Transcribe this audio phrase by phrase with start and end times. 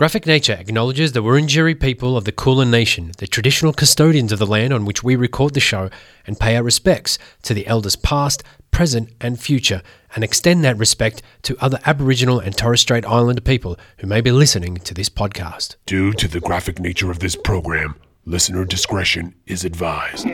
[0.00, 4.46] Graphic Nature acknowledges the Wurundjeri people of the Kulin Nation, the traditional custodians of the
[4.46, 5.90] land on which we record the show,
[6.26, 9.82] and pay our respects to the elders past, present, and future,
[10.14, 14.32] and extend that respect to other Aboriginal and Torres Strait Islander people who may be
[14.32, 15.76] listening to this podcast.
[15.84, 17.94] Due to the graphic nature of this program,
[18.24, 20.24] listener discretion is advised.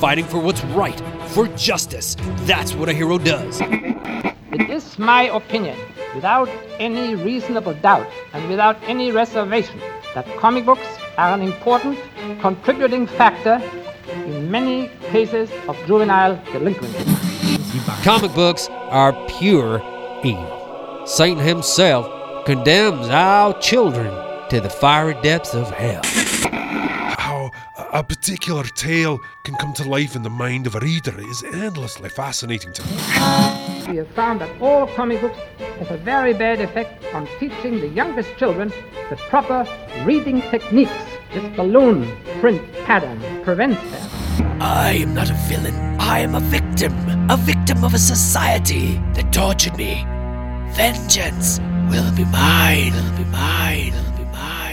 [0.00, 2.16] Fighting for what's right, for justice.
[2.46, 3.60] That's what a hero does.
[3.60, 5.76] It is my opinion,
[6.16, 6.48] without
[6.80, 9.78] any reasonable doubt and without any reservation,
[10.14, 10.88] that comic books
[11.18, 11.98] are an important
[12.40, 13.62] contributing factor
[14.08, 17.04] in many cases of juvenile delinquency.
[18.02, 19.82] Comic books are pure
[20.24, 21.02] evil.
[21.06, 24.10] Satan himself condemns our children
[24.48, 26.00] to the fiery depths of hell.
[27.18, 27.50] How
[27.92, 32.08] a particular tale can come to life in the mind of a reader is endlessly
[32.08, 33.75] fascinating to me.
[33.88, 35.38] We have found that all comic books
[35.78, 38.72] have a very bad effect on teaching the youngest children
[39.10, 39.64] the proper
[40.04, 40.92] reading techniques.
[41.32, 44.10] This balloon print pattern prevents that.
[44.60, 45.74] I am not a villain.
[46.00, 46.92] I am a victim.
[47.30, 50.04] A victim of a society that tortured me.
[50.72, 52.92] Vengeance will be mine.
[52.92, 53.92] Will be mine.
[53.92, 54.15] Will be mine.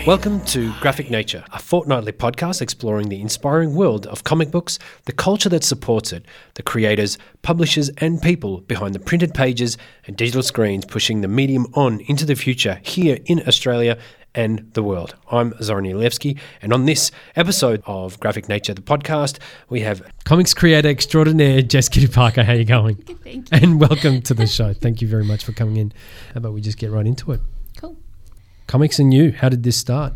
[0.05, 5.13] Welcome to Graphic Nature, a fortnightly podcast exploring the inspiring world of comic books, the
[5.13, 10.43] culture that supports it, the creators, publishers, and people behind the printed pages and digital
[10.43, 13.97] screens pushing the medium on into the future here in Australia
[14.35, 15.15] and the world.
[15.31, 20.53] I'm Zoran Ilevsky, and on this episode of Graphic Nature, the podcast, we have comics
[20.53, 22.43] creator extraordinaire Jess Kitty Parker.
[22.43, 22.97] How you going?
[22.97, 23.57] Thank you.
[23.57, 24.73] And welcome to the show.
[24.73, 25.93] Thank you very much for coming in.
[26.33, 27.39] How about we just get right into it?
[27.77, 27.95] Cool.
[28.67, 30.13] Comics and you, how did this start?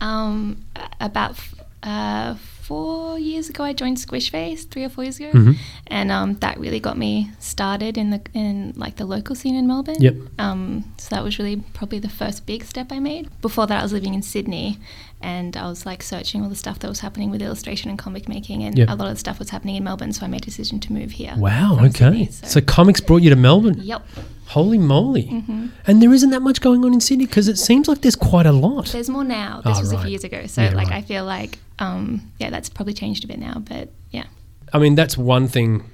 [0.00, 0.64] Um,
[1.00, 1.36] about
[1.82, 4.68] uh, four years ago, I joined Squishface.
[4.68, 5.52] Three or four years ago, Mm-hmm.
[5.88, 9.66] and um, that really got me started in the in like the local scene in
[9.66, 10.00] Melbourne.
[10.00, 10.14] Yep.
[10.38, 13.28] Um, so that was really probably the first big step I made.
[13.42, 14.78] Before that, I was living in Sydney,
[15.22, 18.28] and I was like searching all the stuff that was happening with illustration and comic
[18.28, 18.88] making, and Yep.
[18.88, 20.12] a lot of the stuff was happening in Melbourne.
[20.12, 21.34] So I made a decision to move here.
[21.36, 21.90] Wow, okay.
[22.26, 22.60] Sydney, so.
[22.60, 23.78] comics brought you to Melbourne.
[23.80, 24.06] Yep.
[24.46, 25.24] Holy moly.
[25.24, 25.66] Mm-hmm.
[25.86, 28.46] And there isn't that much going on in Sydney because it seems like there's quite
[28.46, 28.86] a lot.
[28.86, 29.60] There's more now.
[29.64, 30.46] This Oh, was a few years ago.
[30.46, 30.96] So Yeah, like right.
[30.96, 33.60] I feel like um, yeah, that's probably changed a bit now.
[33.60, 34.24] But yeah.
[34.72, 35.84] I mean, that's one thing,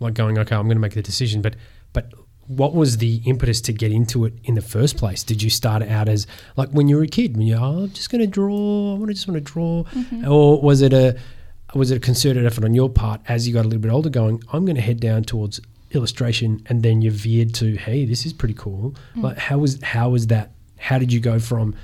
[0.00, 1.42] like going, okay, I'm going to make the decision.
[1.42, 1.56] But,
[1.92, 2.10] but
[2.48, 5.24] what was the impetus to get into it in the first place?
[5.24, 6.26] Did you start out as
[6.56, 8.98] like when you were a kid, when you're, oh, I'm just going to draw, I
[8.98, 10.28] want to just want to draw, Mm-hmm.
[10.28, 11.16] or was it a
[11.74, 14.08] was it a concerted effort on your part as you got a little bit older,
[14.08, 18.24] going, I'm going to head down towards illustration, and then you veered to, hey, this
[18.24, 18.94] is pretty cool.
[19.16, 19.22] Mm.
[19.22, 20.52] Like, how was how was that?
[20.78, 21.74] How did you go from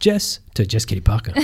[0.00, 1.32] Jess to Jess Kitty Parker?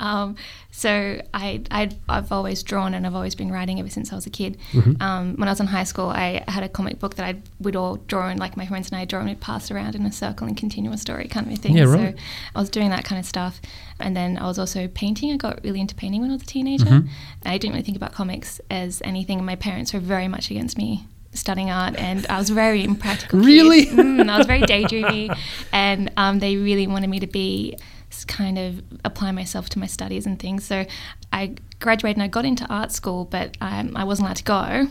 [0.00, 0.36] Um,
[0.70, 4.26] so I, i I've always drawn and I've always been writing ever since I was
[4.26, 4.58] a kid.
[4.72, 5.00] Mm-hmm.
[5.00, 7.76] Um, when I was in high school, I had a comic book that I would
[7.76, 10.12] all draw and like my friends and I draw and we'd pass around in a
[10.12, 11.76] circle and continue a story kind of a thing.
[11.76, 12.16] Yeah, right.
[12.16, 12.22] So
[12.54, 13.60] I was doing that kind of stuff.
[14.00, 15.32] And then I was also painting.
[15.32, 16.84] I got really into painting when I was a teenager.
[16.84, 17.08] Mm-hmm.
[17.46, 19.44] I didn't really think about comics as anything.
[19.44, 23.40] My parents were very much against me studying art and I was very impractical.
[23.40, 23.86] Really?
[23.86, 25.36] Mm, I was very daydreamy
[25.72, 27.76] and um, they really wanted me to be
[28.22, 30.64] kind of apply myself to my studies and things.
[30.64, 30.84] So
[31.32, 34.86] I graduated and I got into art school, but um, I wasn't allowed to go.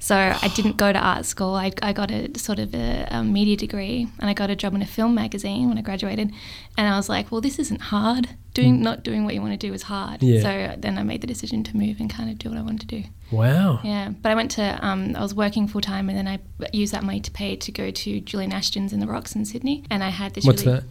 [0.00, 1.54] So I didn't go to art school.
[1.54, 4.74] I, I got a sort of a, a media degree and I got a job
[4.74, 6.32] in a film magazine when I graduated.
[6.78, 8.30] And I was like, well, this isn't hard.
[8.54, 10.20] Doing not doing what you want to do is hard.
[10.20, 10.34] Mm.
[10.34, 10.42] Yeah.
[10.42, 12.80] So then I made the decision to move and kind of do what I wanted
[12.88, 13.04] to do.
[13.30, 13.80] wow.
[13.82, 16.38] Yeah, but I went to, um, I was working full time and then I
[16.72, 19.84] used that money to pay to go to Julian Ashton's in the Rocks in Sydney.
[19.90, 20.80] And I had this What's really.
[20.80, 20.86] that?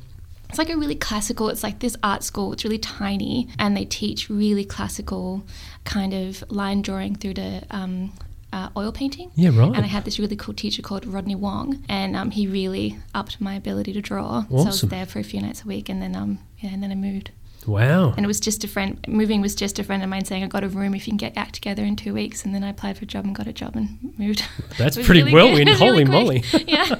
[0.51, 3.85] It's like a really classical, it's like this art school, it's really tiny and they
[3.85, 5.45] teach really classical
[5.85, 8.11] kind of line drawing through to um,
[8.51, 9.31] uh, oil painting.
[9.35, 9.73] Yeah, right.
[9.73, 13.39] And I had this really cool teacher called Rodney Wong and um, he really upped
[13.39, 14.43] my ability to draw.
[14.51, 14.57] Awesome.
[14.57, 16.83] So I was there for a few nights a week and then, um, yeah, and
[16.83, 17.31] then I moved.
[17.67, 18.13] Wow.
[18.15, 20.47] And it was just a friend, moving was just a friend of mine saying, I
[20.47, 22.43] got a room if you can get act together in two weeks.
[22.45, 24.43] And then I applied for a job and got a job and moved.
[24.77, 25.67] That's pretty really well in.
[25.67, 26.43] It really Holy moly.
[26.67, 26.95] yeah.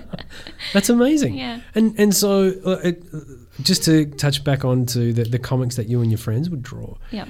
[0.73, 1.35] That's amazing.
[1.35, 1.61] Yeah.
[1.75, 3.19] And and so uh, it, uh,
[3.61, 6.95] just to touch back onto the, the comics that you and your friends would draw,
[7.11, 7.25] Yeah.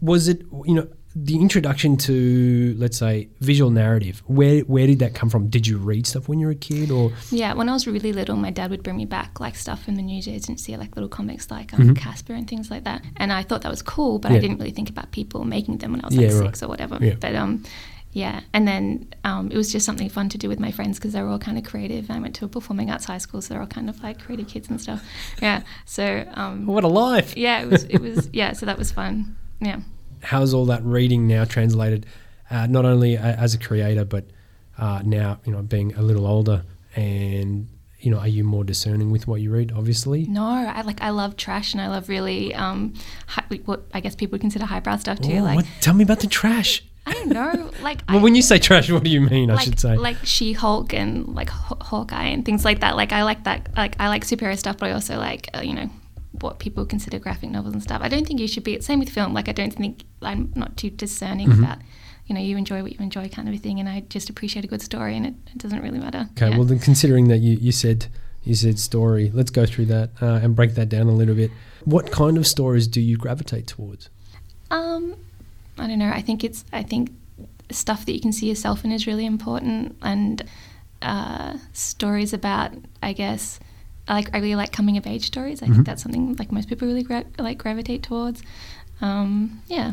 [0.00, 0.88] was it you know
[1.24, 4.22] the introduction to let's say visual narrative?
[4.26, 5.48] Where where did that come from?
[5.48, 8.12] Did you read stuff when you were a kid, or Yeah, when I was really
[8.12, 11.08] little, my dad would bring me back like stuff from the news agency, like little
[11.08, 13.02] comics like um, Casper and things like that.
[13.16, 14.34] And I thought that was cool, but Mm-hmm.
[14.34, 14.38] Yeah.
[14.38, 16.46] I didn't really think about people making them when I was Yeah, like right.
[16.48, 16.98] six or whatever.
[17.00, 17.14] Yeah.
[17.18, 17.62] But um,
[18.12, 21.12] yeah, and then um, it was just something fun to do with my friends because
[21.14, 22.10] they were all kind of creative.
[22.10, 24.48] I went to a performing arts high school, so they're all kind of like creative
[24.48, 25.02] kids and stuff.
[25.42, 27.36] Yeah, so um, what a life?
[27.36, 29.36] yeah, it was it was yeah, so that was fun.
[29.60, 29.80] Yeah.
[30.22, 32.06] How's all that reading now translated,
[32.50, 34.24] uh, not only as a creator but
[34.78, 36.62] uh, now you know being a little older
[36.96, 37.68] and
[38.00, 39.72] you know, are you more discerning with what you read?
[39.72, 40.24] Obviously.
[40.26, 42.94] No, I like I love trash and I love really um
[43.26, 45.38] hi, what I guess people would consider highbrow stuff too.
[45.38, 46.82] Oh, like what- tell me about the trash.
[47.06, 49.50] I don't know, like Well, I, when you say trash, what do you mean?
[49.50, 49.96] I should say.
[49.96, 52.96] like She Hulk and like Haw- Hawkeye and things like that.
[52.96, 53.70] Like I like that.
[53.76, 55.90] Like I like superhero stuff, but I also like uh, you know
[56.42, 58.00] what people consider graphic novels and stuff.
[58.02, 58.74] I don't think you should be.
[58.74, 59.32] It's same with film.
[59.34, 61.64] Like I don't think I'm not too discerning Mm-hmm.
[61.64, 61.78] about.
[62.26, 64.62] You know, you enjoy what you enjoy, kind of a thing, and I just appreciate
[64.62, 66.28] a good story, and it, it doesn't really matter.
[66.32, 66.56] Okay, Yeah.
[66.58, 68.08] well then, considering that you, you said
[68.44, 71.50] you said story, let's go through that uh, and break that down a little bit.
[71.86, 74.10] What kind of stories do you gravitate towards?
[74.70, 75.16] Um,
[75.78, 76.10] I don't know.
[76.10, 76.66] I think it's.
[76.70, 77.12] I think
[77.70, 80.42] stuff that you can see yourself in is really important, and
[81.00, 82.72] uh, stories about.
[83.02, 83.58] I guess.
[84.08, 84.34] I like.
[84.34, 85.62] I really like coming of age stories.
[85.62, 88.42] I think that's something like most people really gra- like gravitate towards.
[89.00, 89.92] Um, yeah.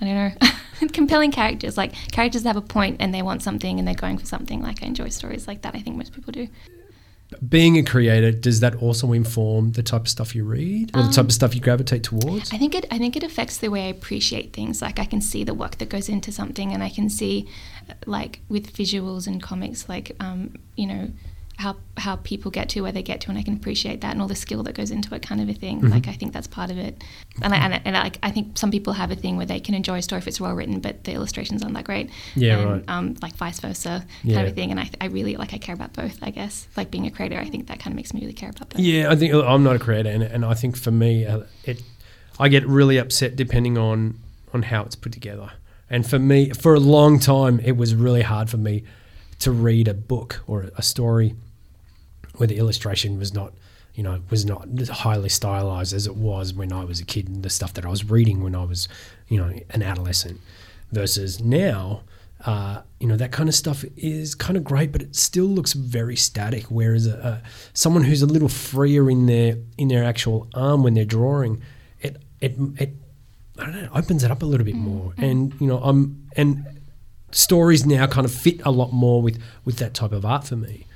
[0.00, 0.88] I don't know.
[0.92, 4.18] Compelling characters, like characters that have a point and they want something and they're going
[4.18, 4.62] for something.
[4.62, 5.74] Like I enjoy stories like that.
[5.74, 6.48] I think most people do.
[7.46, 11.10] Being a creator, does that also inform the type of stuff you read or the
[11.10, 12.50] type of stuff you gravitate towards?
[12.50, 12.86] Um, I think it.
[12.90, 14.80] I think it affects the way I appreciate things.
[14.80, 17.46] Like I can see the work that goes into something, and I can see,
[18.06, 21.10] like with visuals and comics, like um, you know,
[21.58, 24.22] how how people get to where they get to, and I can appreciate that and
[24.22, 25.80] all the skill that goes into it, kind of a thing.
[25.80, 25.92] Mm-hmm.
[25.92, 27.02] Like I think that's part of it.
[27.42, 29.58] And I, and, I, and I, I think some people have a thing where they
[29.58, 32.10] can enjoy a story if it's well written, but the illustrations aren't that great.
[32.36, 32.84] Yeah, and, right.
[32.86, 34.36] Um, like vice versa, Yeah.
[34.36, 34.70] kind of a thing.
[34.70, 36.16] And I, I really like I care about both.
[36.22, 38.50] I guess like being a creator, I think that kind of makes me really care
[38.50, 38.78] about both.
[38.78, 41.82] Yeah, I think I'm not a creator, and, and I think for me, uh, it
[42.38, 44.20] I get really upset depending on
[44.54, 45.50] on how it's put together.
[45.90, 48.84] And for me, for a long time, it was really hard for me
[49.40, 51.34] to read a book or a story
[52.38, 53.52] where the illustration was not,
[53.94, 57.42] you know, was not highly stylized as it was when I was a kid and
[57.42, 58.88] the stuff that I was reading when I was,
[59.28, 60.40] you know, an adolescent.
[60.90, 62.00] Versus now,
[62.46, 65.74] uh, you know, that kind of stuff is kind of great, but it still looks
[65.74, 66.64] very static.
[66.64, 70.94] Whereas a, a, someone who's a little freer in their in their actual arm when
[70.94, 71.62] they're drawing,
[72.00, 72.94] it it it
[73.58, 74.80] I don't know, opens it up a little bit mm.
[74.80, 75.14] more.
[75.18, 76.64] And you know, I'm and
[77.32, 80.56] stories now kind of fit a lot more with with that type of art for
[80.56, 80.86] me.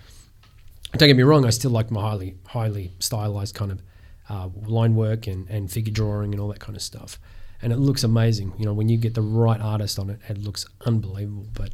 [0.99, 3.83] Don't get me wrong, I still like my highly highly stylized kind of
[4.29, 7.19] uh, line work and, and figure drawing and all that kind of stuff.
[7.63, 8.53] And it looks amazing.
[8.59, 11.47] You know, when you get the right artist on it, it looks unbelievable.
[11.55, 11.71] But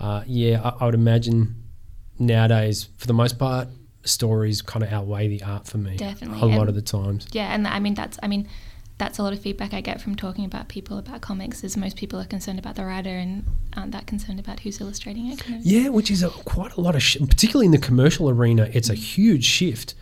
[0.00, 1.62] uh, yeah, I, I would imagine
[2.18, 3.68] nowadays, for the most part,
[4.04, 5.96] stories kind of outweigh the art for me.
[5.96, 6.40] Definitely.
[6.40, 7.26] A lot And- of the times.
[7.32, 8.48] Yeah, and I mean that's I mean
[8.98, 11.62] that's a lot of feedback I get from talking about people about comics.
[11.62, 13.44] Is most people are concerned about the writer and
[13.76, 15.38] aren't that concerned about who's illustrating it.
[15.38, 15.66] Kind of.
[15.66, 18.90] Yeah, which is a, quite a lot of, sh- particularly in the commercial arena, it's
[18.90, 19.94] a huge shift.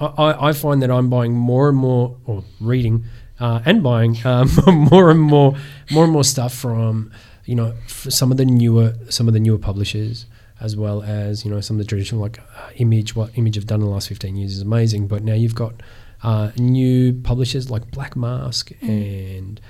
[0.00, 3.04] I, I, I find that I'm buying more and more, or reading
[3.40, 4.48] uh, and buying um,
[4.90, 5.56] more and more,
[5.90, 7.10] more and more stuff from,
[7.44, 10.26] you know, some of the newer, some of the newer publishers,
[10.60, 13.16] as well as you know some of the traditional like uh, Image.
[13.16, 15.74] What Image have done in the last 15 years is amazing, but now you've got
[16.24, 19.60] uh, new publishers like Black Mask and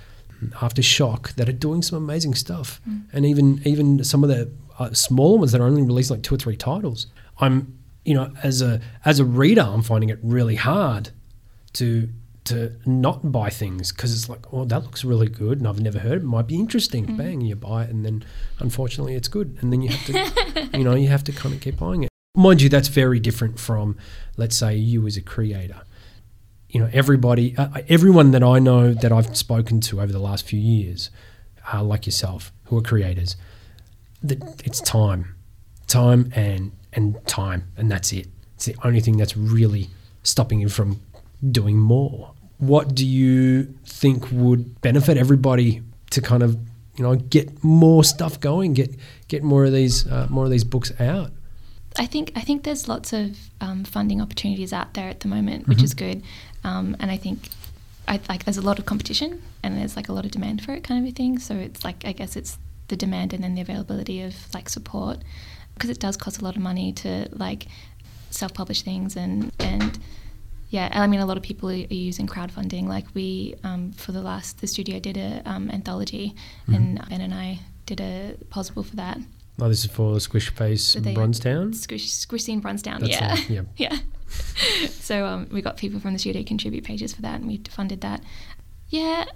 [0.53, 2.81] Aftershock that are doing some amazing stuff,
[3.13, 6.37] and even even some of the uh, smaller ones that are only releasing like two
[6.37, 7.09] or three titles.
[7.41, 11.11] I'm you know as a as a reader, I'm finding it really hard
[11.75, 12.09] to
[12.45, 15.99] to not buy things because it's like, oh, that looks really good, and I've never
[15.99, 16.23] heard it.
[16.23, 17.17] it might be interesting.
[17.17, 18.25] Bang, you buy it, and then
[18.61, 21.61] unfortunately, it's good, and then you have to, you know, you have to kind of
[21.61, 22.11] keep buying it.
[22.37, 23.97] Mind you, that's very different from,
[24.37, 25.83] let's say, you as a creator
[26.75, 30.47] you know everybody uh, everyone that i know that i've spoken to over the last
[30.47, 31.11] few years
[31.73, 33.37] uh, like yourself who are creators
[34.25, 35.37] that it's time.
[35.87, 38.27] Time and and time and that's it.
[38.57, 39.91] It's the only thing that's really
[40.23, 41.01] stopping you from
[41.51, 42.33] doing more.
[42.59, 46.57] What do you think would benefit everybody to kind of
[46.97, 48.97] you know get more stuff going get
[49.29, 51.31] get more of these uh, more of these books out
[51.97, 55.69] I think I think there's lots of um, funding opportunities out there at the moment,
[55.69, 56.23] which is good,
[56.65, 57.49] um, and I think
[58.09, 60.73] I like there's a lot of competition and there's like a lot of demand for
[60.73, 61.39] it, kind of a thing.
[61.39, 62.59] So it's like I guess it's
[62.89, 65.19] the demand and then the availability of like support
[65.75, 67.67] because it does cost a lot of money to like
[68.31, 69.99] self-publish things and and
[70.71, 72.89] yeah, I mean a lot of people are, using crowdfunding.
[72.89, 76.35] Like we um, for the last the studio did a um, anthology,
[76.67, 79.19] and Ben and I did a possible for that.
[79.61, 83.63] Oh this is for squish face bronzetown Squish, Squishy and Brunstown, That's yeah.
[83.77, 83.89] yeah.
[84.01, 84.89] yeah.
[84.91, 87.61] so um, we got people from the studio to contribute pages for that, and we
[87.71, 88.23] funded that.
[88.89, 89.27] Yeah,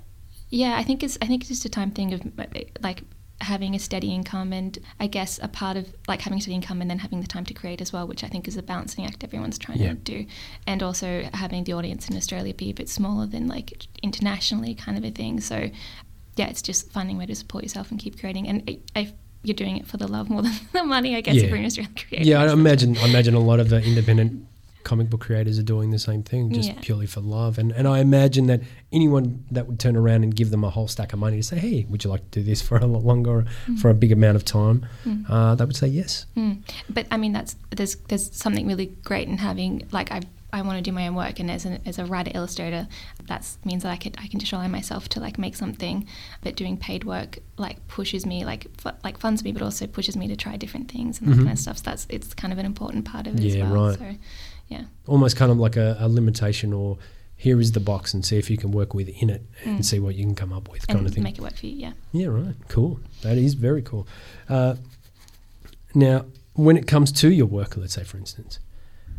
[0.51, 0.77] yeah.
[0.77, 2.45] I think it's I think it's just a time thing of uh,
[2.81, 3.03] like
[3.41, 6.81] having a steady income, and I guess a part of like having a steady income
[6.81, 9.05] and then having the time to create as well, which I think is a balancing
[9.07, 9.91] act everyone's trying Yeah.
[9.91, 10.27] to do,
[10.67, 14.99] and also having the audience in Australia be a bit smaller than like internationally, kind
[14.99, 15.41] of a thing.
[15.41, 15.71] So
[16.37, 18.49] yeah, it's just finding a way to support yourself and keep creating.
[18.49, 21.35] And I, I you're doing it for the love more than the money, I guess,
[21.37, 21.42] Yeah.
[21.45, 22.25] if you're an Australian creator.
[22.28, 22.97] Yeah, I imagine.
[22.99, 24.45] I imagine a lot of the independent
[24.85, 26.75] comic book creators are doing the same thing, just Yeah.
[26.80, 27.59] purely for love.
[27.59, 30.88] And and I imagine that anyone that would turn around and give them a whole
[30.88, 33.04] stack of money to say, "Hey, would you like to do this for a lot
[33.04, 33.45] longer, or
[33.80, 34.87] for a big amount of time?"
[35.28, 36.25] Uh, they would say yes.
[36.37, 36.59] Mm.
[36.88, 40.21] But I mean, that's there's there's something really great in having like I
[40.52, 42.88] I want to do my own work, and as an, as a writer illustrator,
[43.26, 46.07] that means that I can I can just rely myself to like make something.
[46.43, 50.17] But doing paid work like pushes me like fu- like funds me, but also pushes
[50.17, 51.76] me to try different things and that kind of stuff.
[51.78, 53.88] So that's it's kind of an important part of it as Yeah, well.
[53.88, 53.99] right.
[53.99, 54.14] So
[54.69, 56.99] yeah, Almost kind of like a, a limitation, or
[57.37, 60.14] here is the box, and see if you can work within it and see what
[60.14, 61.23] you can come up with, kind and of thing.
[61.25, 61.75] make it work for you.
[61.76, 61.93] Yeah.
[62.12, 62.55] Yeah, right.
[62.69, 63.00] Cool.
[63.23, 64.07] That is very cool.
[64.49, 64.76] Uh,
[65.95, 66.25] now,
[66.55, 68.59] when it comes to your work, let's say, for instance,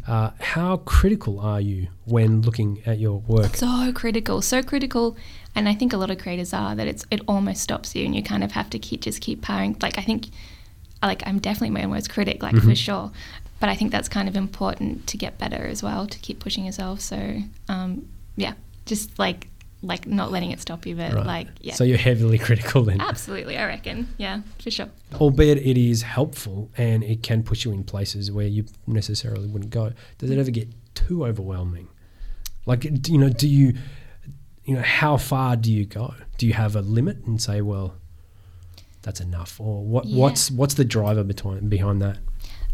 [0.10, 3.56] uh, how critical are you when looking at your work?
[3.56, 5.16] so critical so critical
[5.56, 8.16] and i think a lot of creators are that it's it almost stops you and
[8.16, 9.76] you kind of have to keep just keep powering.
[9.82, 10.28] Like i think
[11.04, 13.12] like i'm definitely my own worst critic like for sure
[13.60, 16.66] but i think that's kind of important to get better as well to keep pushing
[16.66, 17.00] yourself.
[17.02, 17.38] So
[17.68, 18.54] um yeah
[18.86, 19.48] just like
[19.82, 21.26] like not letting it stop you but Right.
[21.26, 25.78] like yeah So you're heavily critical then, absolutely i reckon yeah for sure albeit it
[25.78, 29.94] is helpful and it can push you in places where you necessarily wouldn't go.
[30.18, 31.88] Does it ever get too overwhelming?
[32.66, 33.74] Like, you know, do you,
[34.66, 36.14] you know, how far do you go?
[36.38, 37.96] Do you have a limit and say, well,
[39.02, 40.06] that's enough, or what?
[40.06, 40.20] Yeah.
[40.22, 42.18] What's what's the driver behind behind that?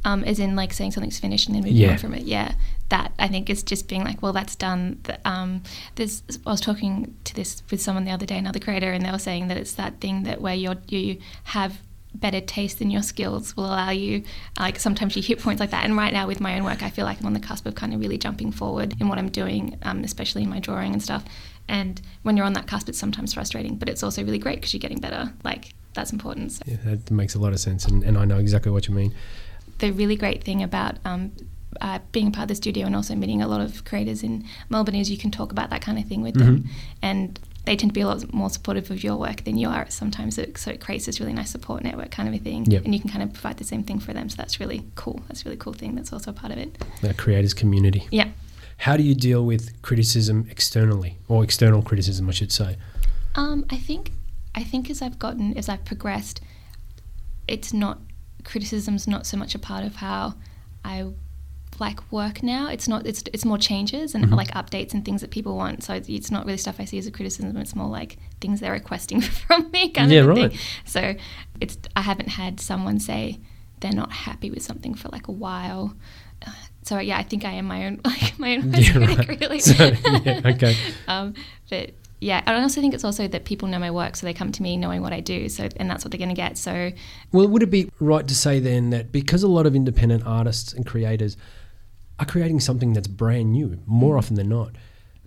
[0.05, 1.91] Um, as in like saying something's finished and then moving Yeah.
[1.91, 2.23] on from it.
[2.23, 2.53] Yeah,
[2.89, 5.01] that I think is just being like, well, that's done.
[5.25, 5.63] Um,
[5.95, 9.11] there's, I was talking to this with someone the other day, another creator, and they
[9.11, 11.79] were saying that it's that thing that where you're, you have
[12.13, 14.23] better taste than your skills will allow you.
[14.57, 15.83] Like sometimes you hit points like that.
[15.83, 17.75] And right now with my own work, I feel like I'm on the cusp of
[17.75, 21.03] kind of really jumping forward in what I'm doing, um, especially in my drawing and
[21.03, 21.25] stuff.
[21.67, 24.71] And when you're on that cusp, it's sometimes frustrating, but it's also really great because
[24.73, 25.33] you're getting better.
[25.43, 26.51] Like that's important.
[26.53, 28.93] So Yeah, that makes a lot of sense, and, and I know exactly what you
[28.93, 29.13] mean.
[29.79, 31.31] The really great thing about um,
[31.81, 34.95] uh, being part of the studio and also meeting a lot of creators in Melbourne
[34.95, 36.69] is you can talk about that kind of thing with them, Mm-hmm.
[37.01, 39.89] and they tend to be a lot more supportive of your work than you are.
[39.89, 42.85] Sometimes it, so it creates this really nice support network kind of a thing, Yep.
[42.85, 44.29] and you can kind of provide the same thing for them.
[44.29, 45.23] So that's really cool.
[45.27, 45.95] That's a really cool thing.
[45.95, 46.77] That's also a part of it.
[47.01, 48.07] That creators community.
[48.11, 48.29] Yeah.
[48.77, 52.77] How do you deal with criticism externally, or external criticism, I should say?
[53.35, 54.11] Um, I think
[54.53, 56.39] I think as I've gotten as I've progressed,
[57.47, 57.99] it's not
[58.45, 60.35] criticism's not so much a part of how
[60.85, 61.07] I
[61.77, 62.69] like work now.
[62.69, 63.05] It's not.
[63.05, 64.33] It's it's more changes and Mm-hmm.
[64.35, 65.83] like updates and things that people want.
[65.83, 67.57] So it's, it's not really stuff I see as a criticism.
[67.57, 70.51] It's more like things they're requesting from me, kind Yeah, of right.
[70.51, 70.59] thing.
[70.85, 71.15] So
[71.59, 73.39] it's I haven't had someone say
[73.81, 75.93] they're not happy with something for like a while.
[76.83, 79.41] So yeah, I think I am my own like my own worst Yeah, critic, right.
[79.41, 79.59] really.
[79.71, 79.73] So,
[80.23, 80.75] yeah, okay.
[81.07, 81.33] um,
[81.69, 84.51] but yeah, I also think it's also that people know my work, so they come
[84.51, 85.49] to me knowing what I do.
[85.49, 86.57] So and that's what they're going to get.
[86.57, 86.91] So
[87.31, 90.73] Well, would it be right to say then that because a lot of independent artists
[90.73, 91.37] and creators
[92.19, 94.19] are creating something that's brand new, more mm.
[94.19, 94.71] often than not,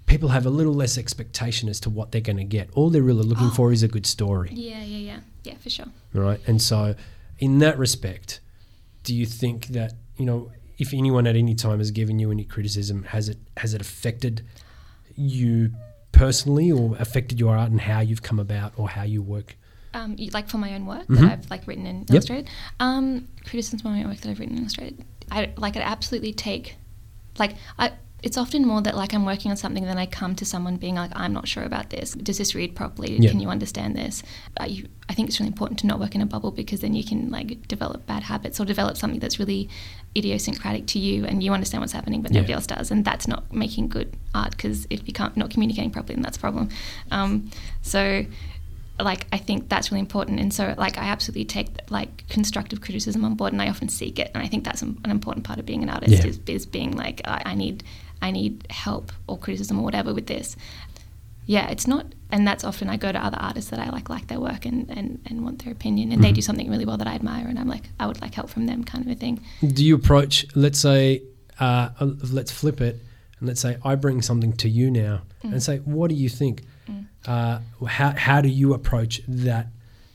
[0.07, 2.71] people have a little less expectation as to what they're going to get.
[2.75, 3.54] All they're really looking oh.
[3.54, 5.87] for is a good story, yeah, yeah, yeah, yeah, for sure.
[6.14, 6.40] right?
[6.47, 6.95] And so,
[7.38, 8.40] in that respect,
[9.04, 12.45] do you think that you know if anyone at any time has given you any
[12.45, 14.45] criticism, has it has it affected
[15.14, 15.73] you
[16.18, 19.56] personally, or affected your art and how you've come about or how you work?
[19.94, 21.20] Um, like for my own work Mhm.
[21.20, 22.10] that I've like written and Yep.
[22.10, 22.48] illustrated.
[22.80, 25.04] Um, criticisms for my own work that I've written and illustrated.
[25.30, 26.76] I like I absolutely take,
[27.38, 27.92] like I.
[28.20, 30.96] It's often more that like I'm working on something, then I come to someone being
[30.96, 32.12] like, I'm not sure about this.
[32.14, 33.16] Does this read properly?
[33.16, 33.30] Yeah.
[33.30, 34.25] Can you understand this?
[34.60, 36.94] Uh, you, I think it's really important to not work in a bubble because then
[36.94, 39.68] you can like develop bad habits or develop something that's really
[40.16, 42.40] idiosyncratic to you and you understand what's happening, but Yeah.
[42.40, 45.90] nobody else does, and that's not making good art because if you can't not communicating
[45.92, 46.70] properly, then that's a problem.
[47.12, 47.50] Um,
[47.82, 48.25] so
[49.00, 53.25] like I think that's really important, and so like I absolutely take like constructive criticism
[53.25, 55.60] on board, and I often seek it, and I think that's an an important part
[55.60, 56.30] of being an artist Yeah.
[56.30, 57.84] is, is being like I, I need
[58.20, 60.56] I need help or criticism or whatever with this.
[61.46, 64.26] Yeah, it's not, and that's often I go to other artists that I like like
[64.26, 67.06] their work and and, and want their opinion, and they do something really well that
[67.06, 69.40] I admire, and I'm like I would like help from them, kind of a thing.
[69.66, 71.22] Do you approach, let's say,
[71.58, 73.00] uh, uh, let's flip it,
[73.38, 75.52] and let's say I bring something to you now, Mm.
[75.52, 76.64] and say, what do you think?
[77.26, 79.68] Uh, how how do you approach that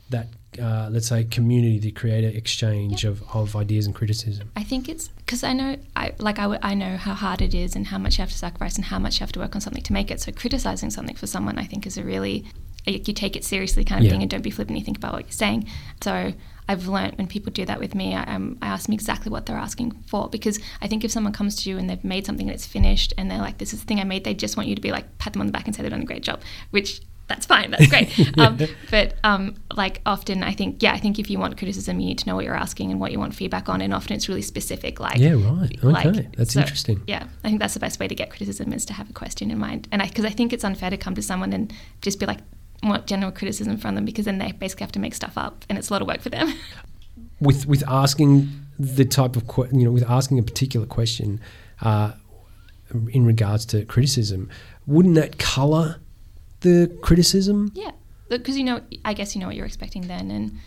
[0.09, 0.27] that
[0.61, 4.51] uh, let's say community, the creator exchange of, of ideas and criticism?
[4.55, 7.53] I think it's because I know, I like I, w- I know how hard it
[7.53, 9.55] is and how much you have to sacrifice and how much you have to work
[9.55, 10.19] on something to make it.
[10.21, 12.45] So criticizing something for someone, I think, is a really
[12.85, 14.11] you take it seriously kind of Yeah.
[14.11, 14.77] thing and don't be flippant.
[14.77, 15.69] You think about what you're saying.
[16.01, 16.33] So
[16.67, 19.45] I've learnt when people do that with me, I, um, I ask them exactly what
[19.45, 22.45] they're asking for because I think if someone comes to you and they've made something
[22.47, 24.67] and it's finished and they're like, "This is the thing I made," they just want
[24.67, 26.23] you to be like pat them on the back and say they've done a great
[26.23, 27.71] job, which that's fine.
[27.71, 28.37] That's great.
[28.37, 28.59] um,
[28.91, 32.19] but um, like often, I think yeah, I think if you want criticism, you need
[32.19, 34.41] to know what you're asking and what you want feedback on, and often it's really
[34.41, 34.99] specific.
[34.99, 35.71] Like Yeah, right.
[35.83, 37.01] Okay, like, that's so, interesting.
[37.07, 39.51] Yeah, I think that's the best way to get criticism is to have a question
[39.51, 42.25] in mind, and because I, think it's unfair to come to someone and just be
[42.25, 42.39] like
[42.81, 45.77] want general criticism from them because then they basically have to make stuff up, and
[45.77, 46.53] it's a lot of work for them.
[47.39, 51.39] with with asking the type of que- you know with asking a particular question
[51.81, 52.11] uh,
[53.09, 54.49] in regards to criticism,
[54.85, 55.99] wouldn't that colour
[56.63, 57.71] the criticism?
[57.75, 57.91] yeah,
[58.29, 60.57] because you know, I guess you know what you're expecting then, and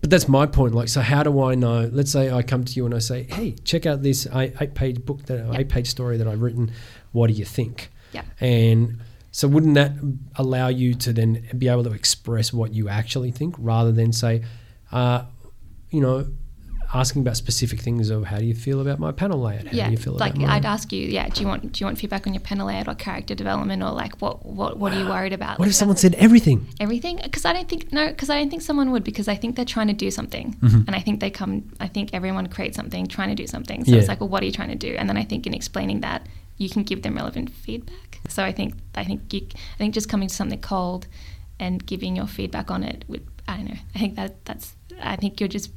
[0.00, 0.74] But that's my point.
[0.74, 1.88] Like, so how do I know?
[1.92, 4.74] Let's say I come to you and I say, "Hey, check out this eight, eight
[4.74, 5.58] page book that Yeah.
[5.58, 6.72] eight page story that I've written.
[7.12, 8.24] What do you think?" yeah.
[8.40, 8.98] And
[9.30, 9.92] so, wouldn't that
[10.34, 14.42] allow you to then be able to express what you actually think, rather than say,
[14.90, 15.24] uh,
[15.90, 16.26] you know,
[16.94, 19.66] asking about specific things of how do you feel about my panel layout?
[19.66, 21.80] How yeah, do you feel like about I'd ask you, yeah, do you want do
[21.80, 24.92] you want feedback on your panel layout or character development or like what what what
[24.92, 25.58] are you worried about?
[25.58, 26.66] What Like, if someone said everything?
[26.80, 29.56] everything because i don't think no because i don't think someone would because i think
[29.56, 30.82] they're trying to do something Mm-hmm.
[30.86, 33.92] and i think they come i think everyone creates something trying to do something so
[33.92, 33.98] Yeah.
[34.00, 36.00] it's like well what are you trying to do and then i think in explaining
[36.00, 36.26] that
[36.58, 39.40] you can give them relevant feedback so i think i think you
[39.74, 41.06] i think just coming to something cold
[41.58, 45.16] and giving your feedback on it would i don't know i think that that's i
[45.16, 45.70] think you're just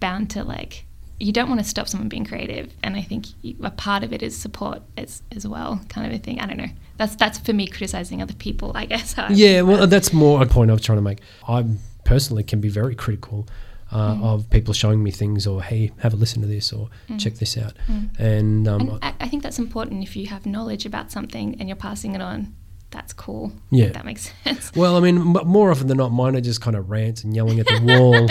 [0.00, 0.84] bound to like
[1.18, 3.24] you don't want to stop someone being creative and i think
[3.62, 6.58] a part of it is support as, as well kind of a thing i don't
[6.58, 10.46] know that's that's for me criticizing other people i guess Yeah, well, that's more a
[10.46, 11.20] point I was trying to make.
[11.48, 11.64] I
[12.04, 13.46] personally can be very critical
[13.92, 14.22] uh, Mm.
[14.24, 16.88] of people showing me things or, hey, have a listen to this or
[17.18, 17.74] check this out.
[18.18, 18.98] And, um, Mm.
[19.02, 22.20] And I, think that's important if you have knowledge about something and you're passing it
[22.20, 22.54] on.
[22.90, 23.52] That's cool.
[23.70, 23.88] Yeah.
[23.90, 24.72] That makes sense.
[24.74, 27.34] well, I mean, m- more often than not, mine are just kind of rants and
[27.34, 28.28] yelling at the wall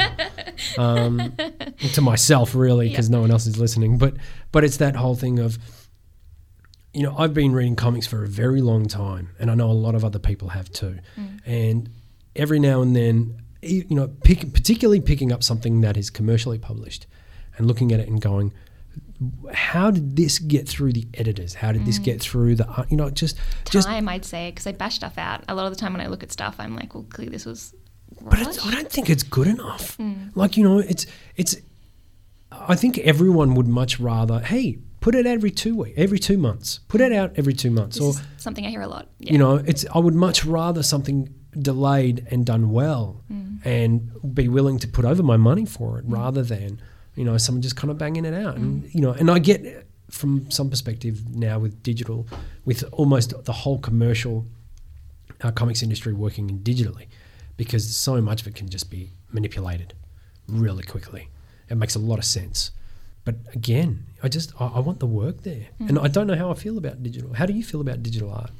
[0.84, 1.34] um,
[1.89, 3.98] to myself, really, because no one else is listening.
[3.98, 4.15] But,
[4.51, 5.58] but it's that whole thing of,
[6.94, 9.74] you know, I've been reading comics for a very long time, and I know a
[9.74, 11.00] lot of other people have too.
[11.18, 11.42] Mm.
[11.46, 11.89] And
[12.36, 17.08] every now and then, you know, pick, particularly picking up something that is commercially published
[17.58, 18.54] and looking at it and going,
[19.54, 21.54] how did this get through the editors?
[21.54, 22.04] How did this mm.
[22.04, 23.38] get through the, uh, you know, just,
[23.70, 25.44] just Time, I'd say, because I bash stuff out.
[25.48, 27.46] A lot of the time when I look at stuff, I'm like, well, clearly this
[27.46, 27.74] was.
[28.22, 28.66] but it's.
[28.66, 29.98] I don't think it's good enough.
[29.98, 30.31] Mm.
[30.36, 31.05] Like you know, it's
[31.36, 31.55] it's.
[32.68, 36.79] I think everyone would much rather, hey, put it every two week, every two months,
[36.87, 39.09] put it out every two months, This or something I hear a lot.
[39.20, 39.33] Yeah.
[39.33, 39.85] you know, it's.
[39.94, 43.65] I would much rather something delayed and done well, mm.
[43.65, 46.13] and be willing to put over my money for it, mm.
[46.13, 46.81] rather than
[47.15, 48.96] you know someone just kind of banging it out, and mm.
[48.96, 52.27] you know, and I get from some perspective now with digital,
[52.63, 54.46] with almost the whole commercial
[55.41, 57.07] uh, comics industry working in digitally
[57.57, 59.94] because so much of it can just be manipulated
[60.48, 61.29] really quickly.
[61.70, 62.72] It makes a lot of sense.
[63.24, 66.51] But again, I just I, I want the work there, and I don't know how
[66.51, 67.34] I feel about digital.
[67.34, 68.51] How do you feel about digital art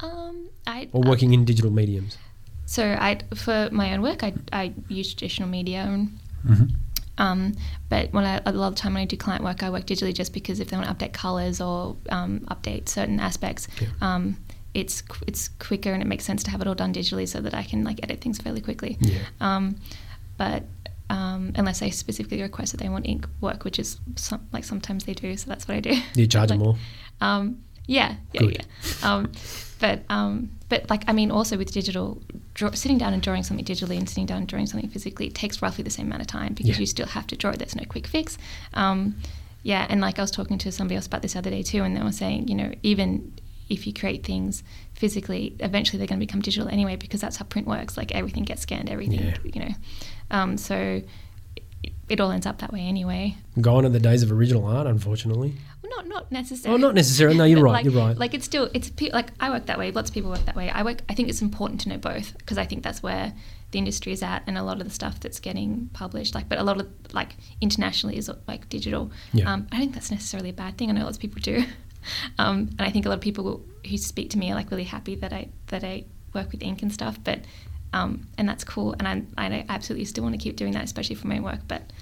[0.00, 2.18] Um, I or working in digital mediums?
[2.66, 6.66] So I, for my own work, I, I use traditional media, and, Mm-hmm.
[7.18, 7.54] um,
[7.88, 9.86] but when I, a lot of the time when I do client work, I work
[9.86, 13.68] digitally just because if they want to update colors or um, update certain aspects,
[14.00, 14.36] um,
[14.72, 17.40] it's qu- it's quicker and it makes sense to have it all done digitally so
[17.40, 18.96] that I can like edit things fairly quickly.
[19.00, 19.18] Yeah.
[19.40, 19.76] Um,
[20.38, 20.64] but
[21.10, 25.04] um, unless I specifically request that they want ink work, which is some, like sometimes
[25.04, 25.94] they do, so that's what I do.
[26.14, 26.76] You charge them more?
[27.20, 28.52] um, yeah, yeah, Good.
[28.58, 28.64] yeah.
[29.14, 29.32] Um,
[29.80, 32.22] but um, but like I mean, also with digital,
[32.54, 35.34] draw, sitting down and drawing something digitally and sitting down and drawing something physically it
[35.34, 36.80] takes roughly the same amount of time because Yeah.
[36.80, 37.58] you still have to draw it.
[37.58, 38.38] There's no quick fix.
[38.74, 39.16] Um,
[39.64, 41.82] yeah, and like I was talking to somebody else about this the other day too,
[41.82, 43.32] and they were saying, you know, even
[43.68, 44.62] if you create things
[44.94, 47.96] physically, eventually they're going to become digital anyway because that's how print works.
[47.96, 49.36] Like everything gets scanned, everything, Yeah.
[49.54, 49.74] you know.
[50.30, 51.02] Um, so
[51.82, 53.36] it, it all ends up that way anyway.
[53.60, 55.54] Gone are the days of original art, unfortunately.
[55.82, 56.82] Well, not not necessarily.
[56.82, 57.36] Oh, not necessarily.
[57.36, 57.72] No, you're right.
[57.72, 58.16] Like, you're right.
[58.16, 59.90] Like it's still it's pe- like I work that way.
[59.90, 60.70] Lots of people work that way.
[60.70, 61.02] I work.
[61.08, 63.32] I think it's important to know both because I think that's where
[63.70, 66.58] the industry is at, and a lot of the stuff that's getting published, like, but
[66.58, 69.10] a lot of like internationally is like digital.
[69.32, 69.52] Yeah.
[69.52, 70.90] Um, I don't think that's necessarily a bad thing.
[70.90, 71.64] I know lots of people do,
[72.38, 74.84] um, and I think a lot of people who speak to me are like really
[74.84, 77.18] happy that I that I work with ink and stuff.
[77.22, 77.40] But
[77.92, 81.16] um, and that's cool, and I I absolutely still want to keep doing that, especially
[81.16, 81.60] for my work.
[81.68, 81.92] But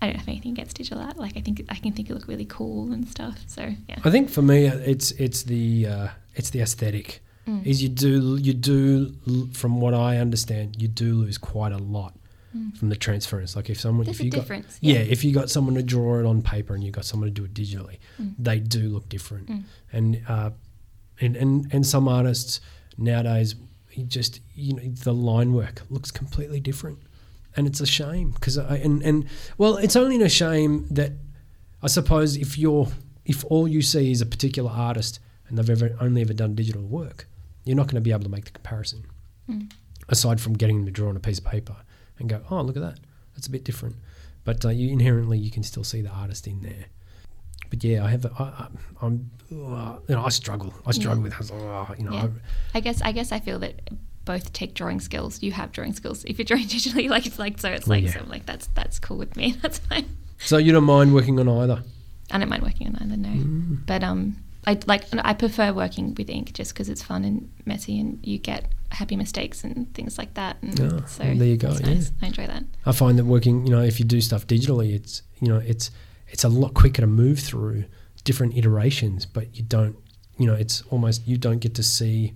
[0.00, 1.18] I don't have anything against digital art.
[1.18, 3.38] Like I think I can think it look really cool and stuff.
[3.46, 3.98] So yeah.
[4.04, 7.20] I think for me, it's it's the uh, it's the aesthetic.
[7.46, 7.66] Mm.
[7.66, 9.14] Is you do you do
[9.52, 12.14] from what I understand, you do lose quite a lot
[12.78, 13.54] from the transference.
[13.56, 14.06] Like if someone Mm.
[14.06, 14.48] There's if you got
[14.80, 14.94] yeah.
[14.94, 14.98] yeah.
[15.00, 17.44] if you got someone to draw it on paper and you got someone to do
[17.44, 18.34] it digitally, Mm.
[18.38, 19.64] they do look different.
[19.92, 20.50] And uh,
[21.20, 22.60] and and and some artists
[22.96, 23.54] nowadays,
[23.98, 26.98] you just you know the line work looks completely different,
[27.56, 29.26] and it's a shame because I and and
[29.58, 31.12] well, it's only a shame that
[31.82, 32.88] I suppose if you're
[33.24, 36.82] if all you see is a particular artist and they've ever only ever done digital
[36.82, 37.26] work,
[37.64, 39.04] you're not going to be able to make the comparison.
[40.08, 41.76] aside from getting them to draw on a piece of paper
[42.18, 42.98] and go, oh, look at that,
[43.34, 43.96] that's a bit different.
[44.44, 46.86] But uh, you inherently you can still see the artist in there.
[47.70, 48.26] But yeah, I have.
[48.26, 48.66] I, I,
[49.02, 49.30] I'm.
[49.50, 50.74] Uh, you know, I struggle.
[50.86, 51.34] I struggle with.
[51.52, 52.28] Oh, you know, Yeah.
[52.74, 53.90] I guess I guess I feel that
[54.24, 55.42] both take drawing skills.
[55.42, 56.24] You have drawing skills.
[56.24, 58.12] If you're drawing digitally, like it's like so, it's like yeah.
[58.12, 59.52] so like that's that's cool with me.
[59.62, 60.06] That's fine.
[60.38, 61.82] so you don't mind working on either.
[62.30, 63.28] I don't mind working on either, no.
[63.28, 63.86] Mm.
[63.86, 67.98] But um, I like I prefer working with ink just because it's fun and messy,
[67.98, 70.56] and you get happy mistakes and things like that.
[70.62, 71.94] And Yeah, so well, there you go, it's yeah.
[71.94, 72.12] nice.
[72.22, 72.64] I enjoy that.
[72.86, 75.90] I find that working, you know, if you do stuff digitally, it's you know, it's
[76.30, 77.84] it's a lot quicker to move through
[78.24, 79.96] different iterations, but you don't,
[80.36, 82.34] you know, it's almost you don't get to see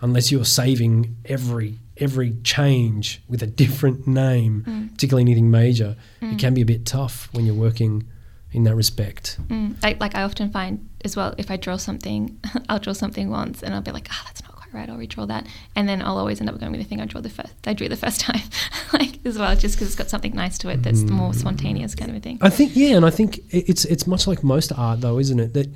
[0.00, 5.96] unless you're saving every every change with a different name, particularly anything major.
[6.20, 8.04] It can be a bit tough when you're working
[8.52, 9.38] in that respect.
[9.48, 9.76] Mm.
[9.82, 13.62] I, like I often find as well, if I draw something, I'll draw something once,
[13.62, 14.88] and I'll be like, ah, that's not right.
[14.88, 17.20] I'll redraw that, and then I'll always end up going with the thing I drew
[17.20, 17.52] the first.
[17.66, 18.42] I drew the first time,
[18.92, 22.10] like as well, just because it's got something nice to it that's more spontaneous kind
[22.10, 22.38] of a thing.
[22.40, 25.54] I think yeah, and I think it's it's much like most art though, isn't it?
[25.54, 25.68] That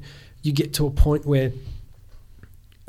[0.43, 1.53] you get to a point where,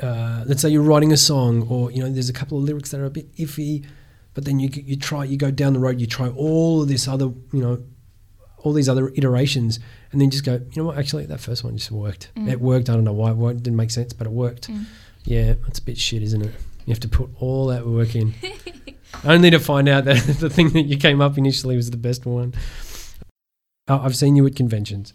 [0.00, 2.90] uh, let's say you're writing a song, or you know, there's a couple of lyrics
[2.90, 3.84] that are a bit iffy,
[4.34, 7.08] but then you you try you go down the road, you try all of this
[7.08, 7.82] other you know,
[8.58, 9.80] all these other iterations,
[10.12, 10.98] and then just go, you know what?
[10.98, 12.30] Actually, that first one just worked.
[12.36, 12.88] It worked.
[12.88, 14.70] I don't know why it worked, didn't make sense, but it worked.
[15.28, 16.52] Yeah, that's a bit shit, isn't it?
[16.86, 18.32] You have to put all that work in,
[19.24, 22.24] only to find out that the thing that you came up initially was the best
[22.24, 22.54] one.
[23.86, 25.12] Uh, I've seen you at conventions.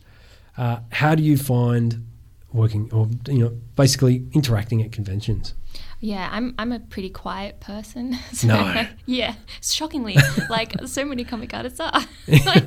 [0.55, 2.05] Uh, how do you find
[2.51, 5.55] working, or you know, basically interacting at conventions?
[5.99, 8.15] Yeah, I'm I'm a pretty quiet person.
[8.33, 8.85] So No.
[9.07, 10.15] yeah, shockingly,
[10.47, 12.03] like so many comic artists are.
[12.27, 12.65] Like,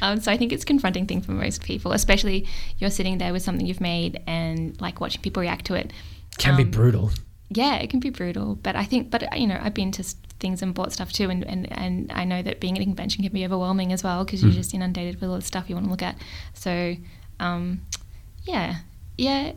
[0.00, 2.46] um, so I think it's a confronting thing for most people, especially
[2.78, 5.92] you're sitting there with something you've made and like watching people react to it.
[6.38, 7.10] Can be Um, brutal.
[7.48, 10.62] Yeah, it can be brutal, but I think, but you know, I've been to things
[10.62, 13.32] and bought stuff too, and, and, and I know that being at a convention can
[13.32, 15.90] be overwhelming as well because you're just inundated with all the stuff you want to
[15.90, 16.16] look at.
[16.54, 16.96] So,
[17.38, 17.82] um,
[18.44, 18.78] yeah,
[19.16, 19.52] yeah,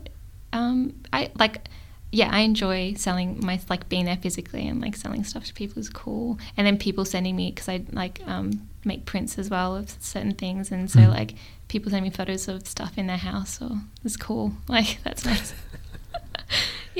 [0.52, 1.68] um, I like,
[2.12, 5.80] yeah, I enjoy selling my like being there physically and like selling stuff to people
[5.80, 9.74] is cool, and then people sending me because I like um, make prints as well
[9.76, 11.34] of certain things, and so like
[11.68, 15.54] people send me photos of stuff in their house, or it's cool, like that's nice.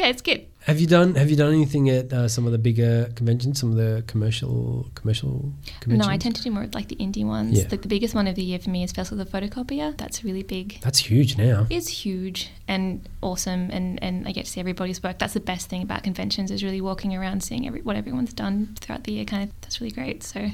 [0.01, 0.47] Yeah, it's good.
[0.63, 3.71] Have you done Have you done anything at uh, some of the bigger conventions, some
[3.71, 6.07] of the commercial commercial conventions?
[6.07, 7.59] No, I tend to do more of like the indie ones.
[7.59, 7.69] Yeah.
[7.71, 9.97] Like the biggest one of the year for me is Festival of the Photocopier.
[9.97, 10.81] That's really big.
[10.81, 11.67] That's huge now.
[11.71, 15.19] It's huge and awesome, and, and I get to see everybody's work.
[15.19, 18.77] That's the best thing about conventions is really walking around, seeing every, what everyone's done
[18.81, 19.25] throughout the year.
[19.25, 20.23] Kind of that's really great.
[20.23, 20.49] So,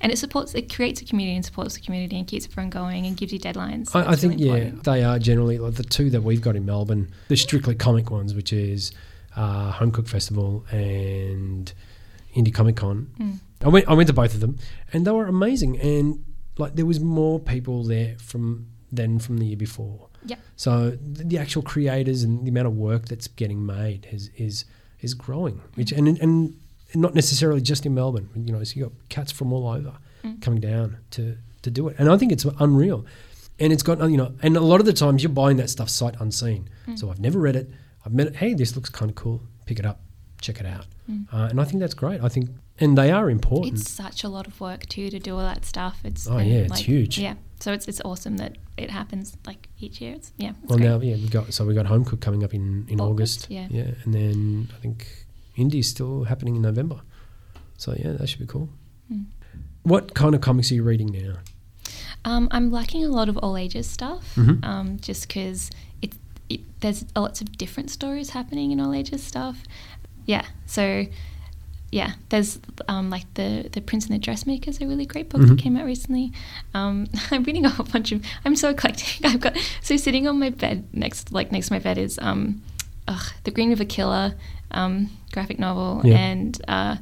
[0.00, 3.06] and it supports, it creates a community and supports the community and keeps everyone going
[3.06, 3.94] and gives you deadlines.
[3.94, 6.64] I, I think really yeah, they are generally like the two that we've got in
[6.64, 7.10] Melbourne.
[7.28, 8.92] The strictly comic ones, which is
[9.36, 11.72] uh, Home Cook Festival and
[12.34, 13.10] Indie Comic Con.
[13.18, 13.38] Mm.
[13.64, 14.58] I went I went to both of them,
[14.92, 15.80] and they were amazing.
[15.80, 16.24] And
[16.58, 20.08] like there was more people there from than from the year before.
[20.24, 20.36] Yeah.
[20.56, 24.64] So the, the actual creators and the amount of work that's getting made is is
[25.00, 26.56] is growing, which and and
[26.94, 28.28] not necessarily just in Melbourne.
[28.34, 30.40] You know, so you got cats from all over mm.
[30.40, 33.04] coming down to to do it, and I think it's unreal.
[33.60, 35.88] And it's got you know, and a lot of the times you're buying that stuff
[35.88, 36.68] sight unseen.
[36.86, 36.98] Mm.
[36.98, 37.70] So I've never read it.
[38.06, 38.36] I've met it.
[38.36, 39.42] Hey, this looks kind of cool.
[39.66, 40.00] Pick it up,
[40.40, 40.86] check it out.
[41.10, 41.26] Mm.
[41.32, 42.22] Uh, and I think that's great.
[42.22, 43.80] I think, and they are important.
[43.80, 46.00] It's such a lot of work too to do all that stuff.
[46.04, 47.18] It's Oh, yeah, it's huge.
[47.18, 50.14] Yeah, so it's it's awesome that it happens like each year.
[50.14, 50.50] It's yeah.
[50.62, 50.88] It's well, great.
[50.88, 53.46] now yeah, we got so we got Home Cook coming up in in August.
[53.46, 53.66] August, yeah.
[53.70, 55.26] yeah, and then I think
[55.58, 57.00] Indie's still happening in November.
[57.76, 58.68] So yeah, that should be cool.
[59.08, 59.22] Hmm.
[59.82, 61.34] What kind of comics are you reading now?
[62.24, 64.64] Um, I'm liking a lot of all ages stuff, Mhm.
[64.64, 65.70] um, just because
[66.02, 66.14] it,
[66.48, 69.62] it there's lots of different stories happening in all ages stuff.
[70.26, 71.06] Yeah, so
[71.90, 75.40] yeah, there's um, like the the Prince and the Dressmaker is a really great book
[75.40, 75.48] Mhm.
[75.48, 76.32] that came out recently.
[76.74, 78.22] Um, I'm reading a whole bunch of.
[78.44, 79.24] I'm so eclectic.
[79.24, 82.60] I've got so sitting on my bed next like next to my bed is um,
[83.08, 84.34] ugh, the Green River Killer
[84.70, 86.16] um, graphic novel Yeah.
[86.18, 86.60] and.
[86.68, 86.96] Uh,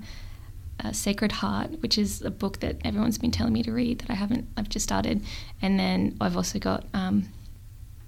[0.84, 4.10] uh, Sacred Heart, which is a book that everyone's been telling me to read that
[4.10, 4.46] I haven't.
[4.58, 5.24] I've just started,
[5.62, 6.84] and then I've also got.
[6.92, 7.30] Um,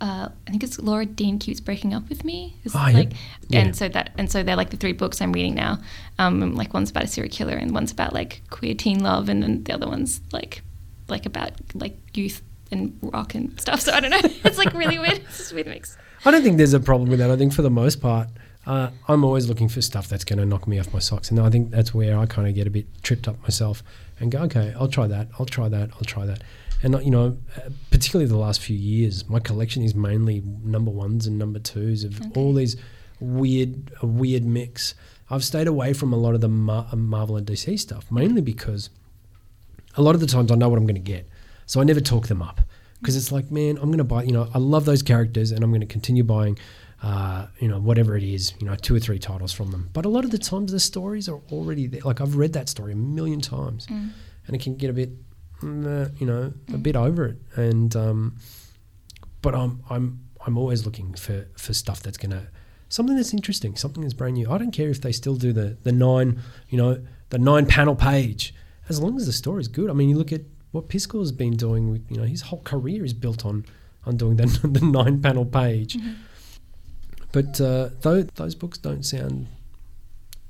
[0.02, 2.54] uh, I think it's Laura Dean Keeps Breaking Up with Me.
[2.64, 2.90] It's yeah.
[2.90, 3.12] like,
[3.48, 3.60] Yeah.
[3.60, 5.78] and so that and so they're like the three books I'm reading now.
[6.18, 9.42] Um, like one's about a serial killer, and one's about like queer teen love, and
[9.42, 10.60] then the other one's like
[11.08, 13.80] like about like youth and rock and stuff.
[13.80, 14.20] So I don't know.
[14.44, 15.20] It's like really weird.
[15.20, 15.96] It's just a weird mix.
[16.24, 17.30] I don't think there's a problem with that.
[17.30, 18.28] I think for the most part,
[18.66, 21.40] uh, I'm always looking for stuff that's going to knock me off my socks, and
[21.40, 23.82] I think that's where I kind of get a bit tripped up myself
[24.20, 26.42] and go, okay, I'll try that, I'll try that, I'll try that.
[26.82, 27.38] And you know,
[27.90, 32.20] particularly the last few years, my collection is mainly number ones and number twos of
[32.36, 32.76] all these
[33.20, 34.94] weird, a weird mix.
[35.30, 38.90] I've stayed away from a lot of the Mar- Marvel and DC stuff, mainly because
[39.96, 41.28] a lot of the times I know what I'm going to get,
[41.66, 42.60] so I never talk them up
[43.00, 44.24] because it's like, man, I'm going to buy.
[44.24, 46.58] You know, I love those characters, and I'm going to continue buying.
[47.00, 49.88] Uh, you know, whatever it is, you know, two or three titles from them.
[49.92, 52.00] But a lot of the times the stories are already there.
[52.04, 54.12] Like I've read that story a million times, and
[54.56, 55.10] it can get a bit,
[55.60, 57.36] mm, you know, a bit over it.
[57.54, 58.36] And um,
[59.42, 62.48] but I'm I'm I'm always looking for for stuff that's gonna
[62.88, 64.50] something that's interesting, something that's brand new.
[64.50, 67.94] I don't care if they still do the the nine, you know, the nine panel
[67.94, 68.54] page,
[68.88, 69.90] as long as the story's good.
[69.90, 71.90] I mean, you look at what Piskel has been doing.
[71.90, 73.64] With, you know, his whole career is built on
[74.06, 75.96] on doing the, the nine panel page.
[77.32, 79.48] But uh, though those books don't sound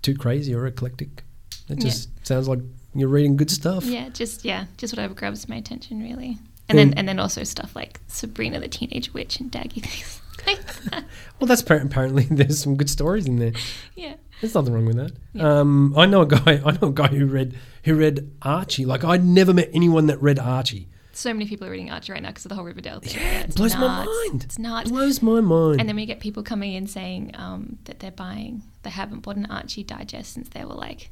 [0.02, 1.24] too crazy or eclectic,
[1.68, 1.85] it Yeah.
[1.85, 2.61] just sounds like
[2.94, 3.85] you're reading good stuff.
[3.85, 6.38] Yeah, just yeah, just whatever grabs my attention really.
[6.68, 10.20] And- And then and then also stuff like Sabrina the Teenage Witch and Daggy things
[10.46, 11.04] like that.
[11.40, 13.52] Well, that's appar- apparently there's some good stories in there.
[13.96, 14.14] Yeah.
[14.40, 15.42] There's nothing wrong with that.
[15.42, 16.62] Um, I know a guy.
[16.64, 18.85] I know a guy who read who read Archie.
[18.85, 20.88] Like I'd never met anyone that read Archie.
[21.12, 23.20] So many people are reading Archie right now because of the whole Riverdale thing.
[23.20, 24.44] Yeah, it blows my mind.
[24.44, 24.88] It's nuts.
[24.88, 25.81] Blows my mind.
[25.81, 29.35] And then we get people coming in saying um, that they're buying, they haven't bought
[29.35, 31.11] an Archie digest since they were like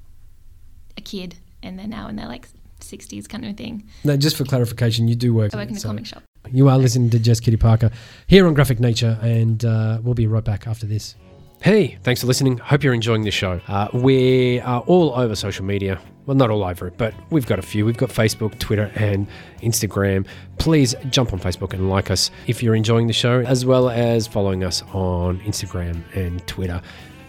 [0.97, 2.47] a kid, and they're now in their like
[2.81, 3.83] 60s kind of thing.
[4.05, 5.53] no, just for clarification, you do work.
[5.53, 6.23] I work in a so comic shop.
[6.53, 7.91] You are listening to Jess Kitty Parker
[8.29, 11.17] here on Graphic Nature, and uh, we'll be right back after this.
[11.63, 12.59] Hey, thanks for listening.
[12.59, 13.61] Hope you're enjoying the show.
[13.67, 16.01] Uh, we are all over social media.
[16.27, 17.85] Well, not all over it, but we've got a few.
[17.85, 19.27] We've got Facebook, Twitter, and
[19.63, 20.27] Instagram.
[20.59, 24.27] Please jump on Facebook and like us if you're enjoying the show, as well as
[24.27, 26.81] following us on Instagram and Twitter.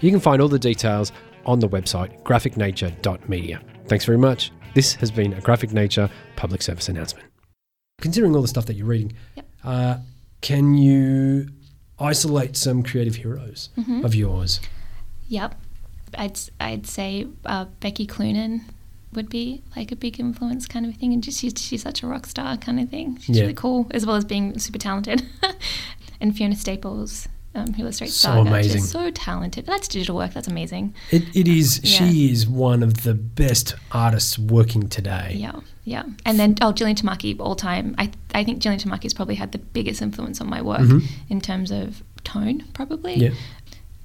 [0.02, 1.12] You can find all the details
[1.46, 3.62] on the website graphicnature.media.
[3.88, 4.52] Thanks very much.
[4.74, 7.28] This has been a Graphic Nature public service announcement.
[8.02, 9.46] Considering all the stuff that you're reading, Yep.
[9.63, 9.98] uh,
[10.42, 11.48] can you
[12.00, 14.06] isolate some creative heroes Mm-hmm.
[14.06, 14.60] of yours?
[15.30, 15.56] Yep.
[16.18, 18.62] I'd, I'd say uh, Becky Cloonan
[19.14, 21.12] would be like a big influence kind of thing.
[21.14, 23.18] And just she's, she's such a rock star kind of thing.
[23.18, 23.44] She's Yeah.
[23.44, 25.24] really cool, as well as being super talented.
[26.22, 28.82] and Fiona Staples, um, who illustrates So Saga, amazing.
[28.82, 29.65] Just so talented.
[29.65, 30.34] But that's digital work.
[30.34, 30.93] That's amazing.
[31.12, 31.82] It, it is.
[31.84, 32.00] Yeah.
[32.00, 35.34] She is one of the best artists working today.
[35.36, 36.04] Yeah, yeah.
[36.26, 37.96] And then oh, Jillian Tamaki, all time.
[37.98, 40.89] I I think Jillian Tamaki's probably had the biggest influence on my work
[41.30, 43.15] in terms of tone, probably.
[43.15, 43.24] Mm-hmm.
[43.24, 43.32] Yeah.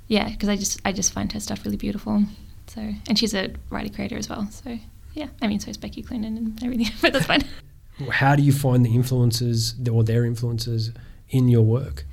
[0.09, 2.25] Yeah, because I just I just find her stuff really beautiful.
[2.67, 4.47] So and she's a writer creator as well.
[4.51, 4.79] So
[5.15, 7.45] yeah, I mean so is Becky Cloonan and everything, but that's fine.
[8.11, 10.93] How do you find the influences or their influences
[11.29, 12.05] in your work?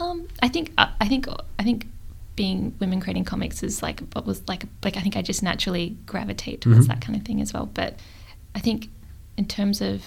[0.00, 1.26] Um, I think I I think
[1.58, 1.86] I think
[2.36, 5.96] being women creating comics is like what was like like I think I just naturally
[6.06, 6.88] gravitate towards Mm-hmm.
[6.88, 7.66] that kind of thing as well.
[7.66, 7.98] But
[8.54, 8.88] I think
[9.36, 10.02] in terms of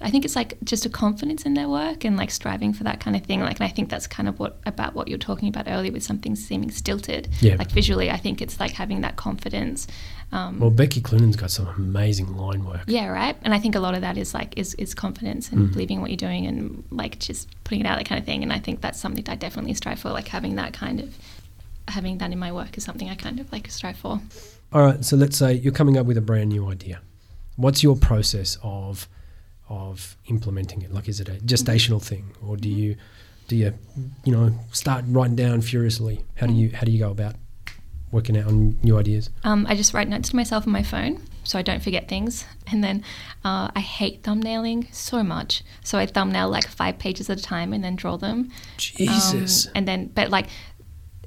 [0.00, 3.00] I think it's like just a confidence in their work and like striving for that
[3.00, 3.40] kind of thing.
[3.40, 6.02] Like, and I think that's kind of what about what you're talking about earlier with
[6.02, 7.28] something seeming stilted.
[7.40, 7.56] Yeah.
[7.56, 9.86] Like visually, I think it's like having that confidence.
[10.32, 12.82] Um, Well, Becky Cloonan's got some amazing line work.
[12.86, 13.36] yeah, right.
[13.42, 15.52] And I think a lot of that is like is, is confidence Mm.
[15.52, 18.42] and believing what you're doing and like just putting it out that kind of thing.
[18.42, 20.10] And I think that's something that I definitely strive for.
[20.10, 21.16] Like having that kind of
[21.88, 24.20] having that in my work is something I kind of like strive for.
[24.72, 27.00] All right, so let's say you're coming up with a brand new idea.
[27.54, 29.08] What's your process of
[29.68, 30.92] of implementing it?
[30.92, 32.96] Like, is it a gestational thing, or do you
[33.48, 33.74] do you
[34.24, 36.24] you know start writing down furiously?
[36.36, 37.36] How do you how do you go about
[38.12, 39.30] working out on new ideas?
[39.44, 42.44] Um, I just write notes to myself on my phone so I don't forget things.
[42.66, 43.04] And then
[43.44, 45.62] uh, I hate thumbnailing so much.
[45.84, 48.50] So I thumbnail like five pages at a time and then draw them.
[48.76, 49.66] Jesus.
[49.66, 50.48] Um, and then, but like,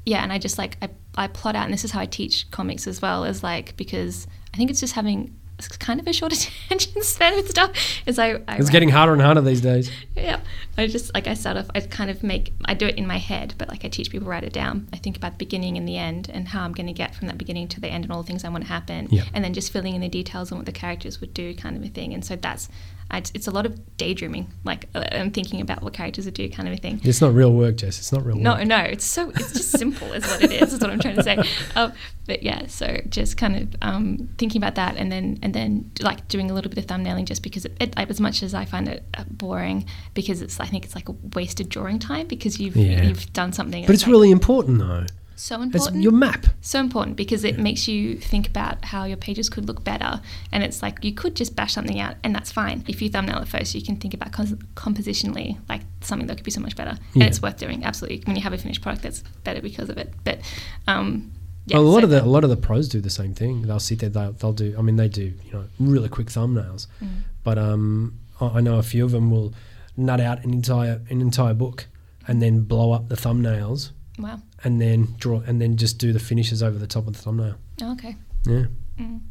[0.06, 2.50] yeah, and I just like, I, I plot out, and this is how I teach
[2.52, 5.36] comics as well, is like, because I think it's just having
[5.68, 6.32] kind of a short
[6.68, 7.72] attention span with stuff.
[8.06, 9.92] Is I, I it's write- getting harder and harder these days.
[10.16, 10.40] yeah.
[10.78, 13.18] I just like I start off I kind of make I do it in my
[13.18, 14.88] head, but like I teach people write it down.
[14.94, 17.28] I think about the beginning and the end and how I'm going to get from
[17.28, 19.24] that beginning to the end and all the things I want to happen Yeah.
[19.34, 21.84] and then just filling in the details on what the characters would do kind of
[21.84, 22.14] a thing.
[22.14, 22.70] And so that's
[23.12, 26.48] I, it's a lot of daydreaming, like uh, and thinking about what characters would do
[26.50, 27.02] kind of a thing.
[27.04, 27.98] It's not real work, Jess.
[27.98, 28.68] It's not real No, work.
[28.68, 30.74] no, it's so it's just simple, is what it is.
[30.74, 31.38] Is what I'm trying to say.
[31.76, 31.94] Um,
[32.28, 36.28] but yeah, so just kind of um, thinking about that, and then and then like
[36.28, 38.88] doing a little bit of thumbnailing, just because it, it as much as I find
[38.88, 42.76] it uh, boring, because it's I think it's like a wasted drawing time because you've
[42.76, 43.04] Yeah.
[43.04, 43.86] you've done something.
[43.86, 45.06] But it's like, really important though.
[45.40, 46.04] So It's important.
[46.04, 46.48] your map.
[46.60, 50.22] so important because it makes you think about how your pages could look better.
[50.52, 52.84] And it's like you could just bash something out, and that's fine.
[52.88, 56.44] If you thumbnail it first, you can think about cos- compositionally, like something that could
[56.44, 56.98] be so much better.
[57.14, 57.24] Yeah.
[57.24, 58.22] And it's worth doing, absolutely.
[58.26, 60.14] When you have a finished product that's better because of it.
[60.26, 60.40] But
[60.88, 61.32] um,
[61.68, 63.62] yeah, a lot so of the a lot of the pros do the same thing.
[63.62, 64.10] They'll sit there.
[64.10, 64.76] They'll, they'll do.
[64.78, 65.34] I mean, they do.
[65.46, 66.88] You know, really quick thumbnails.
[67.02, 67.08] Mm.
[67.44, 69.54] But um, I, I know a few of them will
[69.96, 71.88] nut out an entire an entire book
[72.28, 74.40] and then blow up the thumbnails wow.
[74.64, 77.56] and then draw and then just do the finishes over the top of the thumbnail.
[77.82, 78.16] Oh, okay.
[78.46, 78.66] Yeah.
[79.00, 79.22] Mm.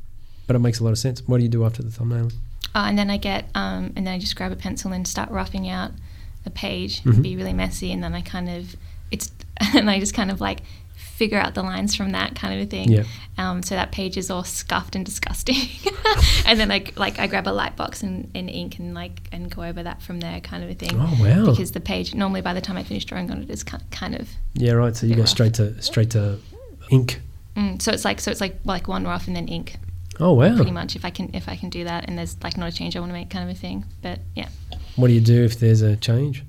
[0.47, 1.23] But it makes a lot of sense.
[1.27, 2.33] What do you do after the thumbnailing?
[2.75, 5.31] Uh, and then I get, um, and then I just grab a pencil and start
[5.31, 5.93] roughing out
[6.47, 7.03] a page.
[7.03, 7.11] Mhm.
[7.11, 8.77] It'd be really messy, and then I kind of,
[9.11, 9.31] it's,
[9.75, 10.61] and I just kind of like
[10.99, 12.91] figure out the lines from that kind of a thing.
[12.91, 13.05] Yeah.
[13.39, 15.57] Um, so that page is all scuffed and disgusting.
[16.47, 19.51] and then I like I grab a light box and, and ink and like and
[19.51, 20.91] go over that from there, kind of a thing.
[20.95, 21.47] Oh, wow.
[21.51, 24.29] Because the page normally by the time I finish drawing on it is kind of
[24.55, 24.95] Yeah, right.
[24.97, 25.29] So you go rough.
[25.31, 26.39] straight to straight to
[26.91, 27.21] ink.
[27.57, 29.77] mm, so it's like so it's like like one rough and then ink
[30.21, 30.55] Oh wow.
[30.57, 32.73] pretty much if I can if I can do that and there's like not a
[32.73, 33.85] change I want to make kind of a thing.
[34.03, 34.49] But yeah.
[34.97, 36.43] What do you do if there's a change?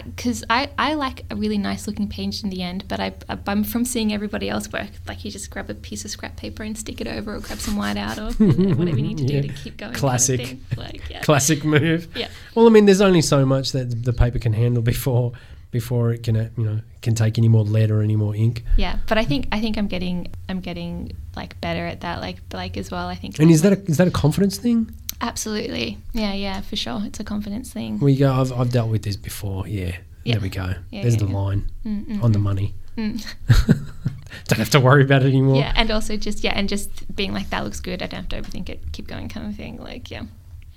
[0.00, 3.38] Because I, I like a really nice looking page in the end, but I, I
[3.46, 4.88] I'm from seeing everybody else work.
[5.06, 7.58] Like you just grab a piece of scrap paper and stick it over, or grab
[7.58, 8.30] some white out, or
[8.74, 9.40] whatever you need to Yeah.
[9.42, 9.92] do to keep going.
[9.92, 10.56] kind of Classic.
[10.76, 12.08] Like yeah, Classic move.
[12.16, 15.32] yeah, Well, I mean, there's only so much that the paper can handle before
[15.70, 18.62] before it can uh, you know can take any more lead or any more ink.
[18.76, 18.98] yeah.
[19.08, 22.20] But I think I think I'm getting I'm getting like better at that.
[22.20, 23.08] Like like as well.
[23.08, 23.38] I think.
[23.40, 24.90] And is that a, is that a confidence thing?
[25.20, 25.98] Absolutely?
[26.12, 27.00] Yeah, yeah, for sure.
[27.04, 28.00] It's a confidence thing.
[28.00, 29.66] You go, I've, I've dealt with this before.
[29.68, 30.34] Yeah, Yeah.
[30.34, 30.74] there we go.
[30.90, 32.74] Yeah, There's yeah, the line Mm, mm, on the money.
[32.96, 33.24] mm.
[34.48, 35.56] Don't have to worry about it anymore.
[35.56, 38.02] Yeah, and also just yeah, and just being like that looks good.
[38.02, 38.80] I don't have to overthink it.
[38.92, 39.76] Keep going, kind of thing.
[39.78, 40.22] Like yeah.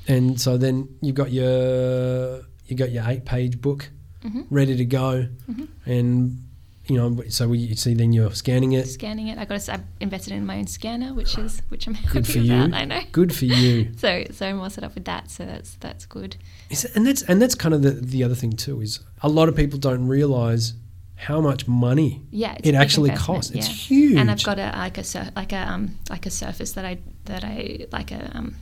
[0.07, 3.89] And so then you've got your you've got your eight page book
[4.25, 4.45] Mhm.
[4.49, 5.67] ready to go, Mhm.
[5.85, 6.41] and
[6.87, 8.87] you know so we you see then you're scanning it.
[8.87, 9.37] scanning it.
[9.37, 9.67] I got.
[9.69, 12.63] I invested in my own scanner, which is which I'm happy Good for you.
[12.63, 12.73] about.
[12.73, 13.01] I know.
[13.11, 13.91] Good for you.
[13.97, 15.31] So so I'm all set up with that.
[15.31, 16.35] So that's that's good.
[16.69, 19.29] Is it- and that's and that's kind of the the other thing too is a
[19.29, 20.73] lot of people don't realize
[21.17, 23.51] how much money Yeah, it actually costs.
[23.51, 24.17] It's huge.
[24.17, 26.97] And I've got a like a sur- like a um like a surface that I
[27.25, 28.55] that I like a um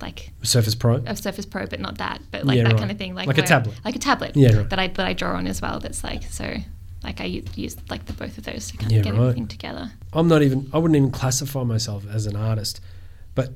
[0.00, 0.96] like Surface Pro.
[1.06, 2.78] a Surface Pro, but not that, but like Yeah, that right.
[2.78, 3.76] kind of thing, like Like a tablet.
[3.84, 4.36] like a tablet.
[4.36, 4.70] Yeah, right.
[4.70, 5.80] That I that I draw on as well.
[5.80, 6.56] That's like so.
[7.02, 9.20] Like I use like the both of those to kind Yeah, of get right.
[9.20, 9.92] everything together.
[10.12, 10.68] I'm not even.
[10.72, 12.80] I wouldn't even classify myself as an artist,
[13.34, 13.50] but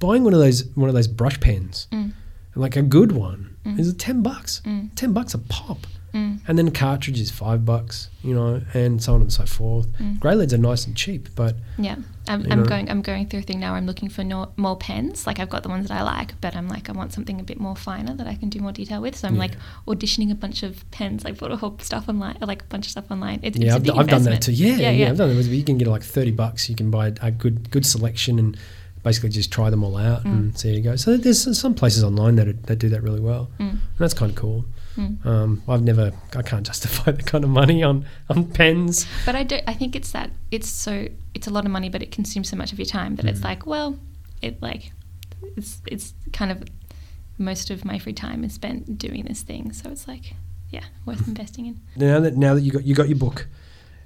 [0.00, 2.12] buying one of those one of those brush pens, Mm.
[2.54, 4.62] like a good one, is ten bucks.
[4.64, 4.90] Mm.
[4.96, 5.86] Ten bucks a pop,
[6.18, 6.40] Mm.
[6.48, 8.08] and then cartridge is five bucks.
[8.24, 9.86] You know, and so on and so forth.
[9.98, 10.18] Mm.
[10.18, 12.90] Grey leads are nice and cheap, but Yeah, I'm, I'm going.
[12.90, 13.70] I'm going through a thing now.
[13.70, 15.26] where I'm looking for no, more pens.
[15.26, 17.44] Like I've got the ones that I like, but I'm like I want something a
[17.44, 19.14] bit more finer that I can do more detail with.
[19.16, 19.40] So I'm Yeah.
[19.46, 19.52] like
[19.86, 21.24] auditioning a bunch of pens.
[21.24, 23.38] I bought a whole stuff online, like a bunch of stuff online.
[23.44, 24.50] It's, yeah, it's I've, d- I've done that too.
[24.50, 24.80] investment.
[24.80, 25.42] Yeah, yeah, I've done that.
[25.44, 26.68] You can get like thirty bucks.
[26.68, 28.58] You can buy a good good selection and
[29.04, 30.96] basically just try them all out and see how you go.
[30.96, 33.48] So there's some places online that that do that really well.
[33.60, 33.70] Mm.
[33.70, 34.64] And that's kind of cool.
[34.96, 35.24] Mm.
[35.26, 39.06] Um, I've never, I can't justify the kind of money on on pens.
[39.26, 39.58] But I do.
[39.66, 42.56] I think it's that it's so it's a lot of money, but it consumes so
[42.56, 43.30] much of your time that Mm.
[43.30, 43.98] it's like well,
[44.42, 44.92] it like
[45.56, 46.64] it's it's kind of
[47.38, 49.72] most of my free time is spent doing this thing.
[49.72, 50.34] So it's like
[50.70, 51.80] yeah, worth investing in.
[51.96, 53.46] Now that now that you got you got your book,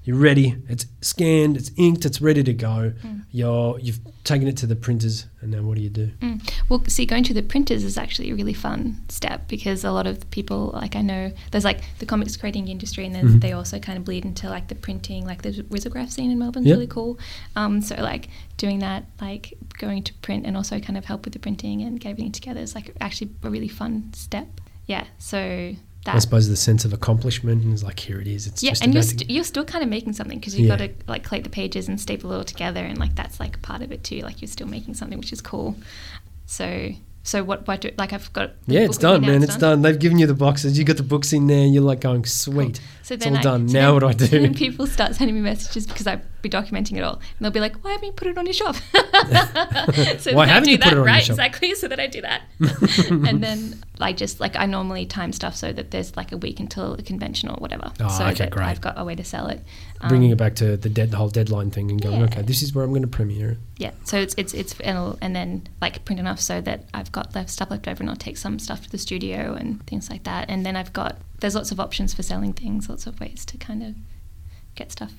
[0.05, 0.57] you're ready.
[0.69, 1.57] It's scanned.
[1.57, 2.05] It's inked.
[2.05, 2.93] It's ready to go.
[3.05, 3.25] Mm.
[3.31, 6.09] You're you've taken it to the printers, and now what do you do?
[6.21, 6.53] Mm.
[6.69, 10.07] Well, see, going to the printers is actually a really fun step because a lot
[10.07, 13.41] of people, like I know, there's like the comics creating industry, and then Mhm.
[13.41, 16.67] they also kind of bleed into like the printing, like the risograph scene in Melbourne's
[16.67, 16.75] Yep.
[16.75, 17.19] really cool.
[17.57, 21.33] Um, so like doing that, like going to print and also kind of help with
[21.33, 24.61] the printing and get everything together is like actually a really fun step.
[24.87, 25.05] Yeah.
[25.19, 26.15] So that.
[26.17, 28.47] I suppose the sense of accomplishment is like here it is.
[28.47, 30.77] It's yeah, just and you're, st- you're still kind of making something because you've Yeah.
[30.77, 33.61] got to like collate the pages and staple it all together, and like that's like
[33.63, 34.21] part of it too.
[34.21, 35.77] Like you're still making something, which is cool.
[36.47, 36.91] So,
[37.25, 37.67] so what?
[37.69, 38.53] What do like I've got?
[38.67, 39.43] yeah, it's done, man.
[39.43, 39.83] It's done.
[39.83, 40.79] They've given you the boxes.
[40.79, 41.67] You got the books in there.
[41.67, 42.81] You're like going sweet.
[43.03, 43.69] So it's all I, done.
[43.69, 46.23] so now then- what do I So then people start sending me messages because I'd
[46.43, 48.53] be documenting it all, and they'll be like, "Why haven't you put it on your
[48.53, 48.75] shop?"
[50.19, 51.23] so Why I haven't do you put it on your right?
[51.23, 51.31] shop?
[51.35, 51.75] Exactly.
[51.75, 52.43] So that I do that,
[53.11, 56.59] and then I just like I normally time stuff so that there's like a week
[56.61, 57.93] until a convention or whatever.
[58.01, 58.65] Oh, so okay, that great.
[58.67, 59.61] I've got a way to sell it.
[60.09, 62.25] Bringing Um, it back to the dead, the whole deadline thing, and going, Yeah.
[62.27, 63.59] okay, this is where I'm going to premiere it.
[63.79, 67.35] Yeah, so it's it's it's and, and then like print enough so that I've got
[67.35, 70.25] left stuff left over, and I'll take some stuff to the studio and things like
[70.25, 70.51] that.
[70.51, 73.57] And then I've got there's lots of options for selling things, lots of ways to
[73.59, 73.95] kind of
[74.75, 75.13] get stuff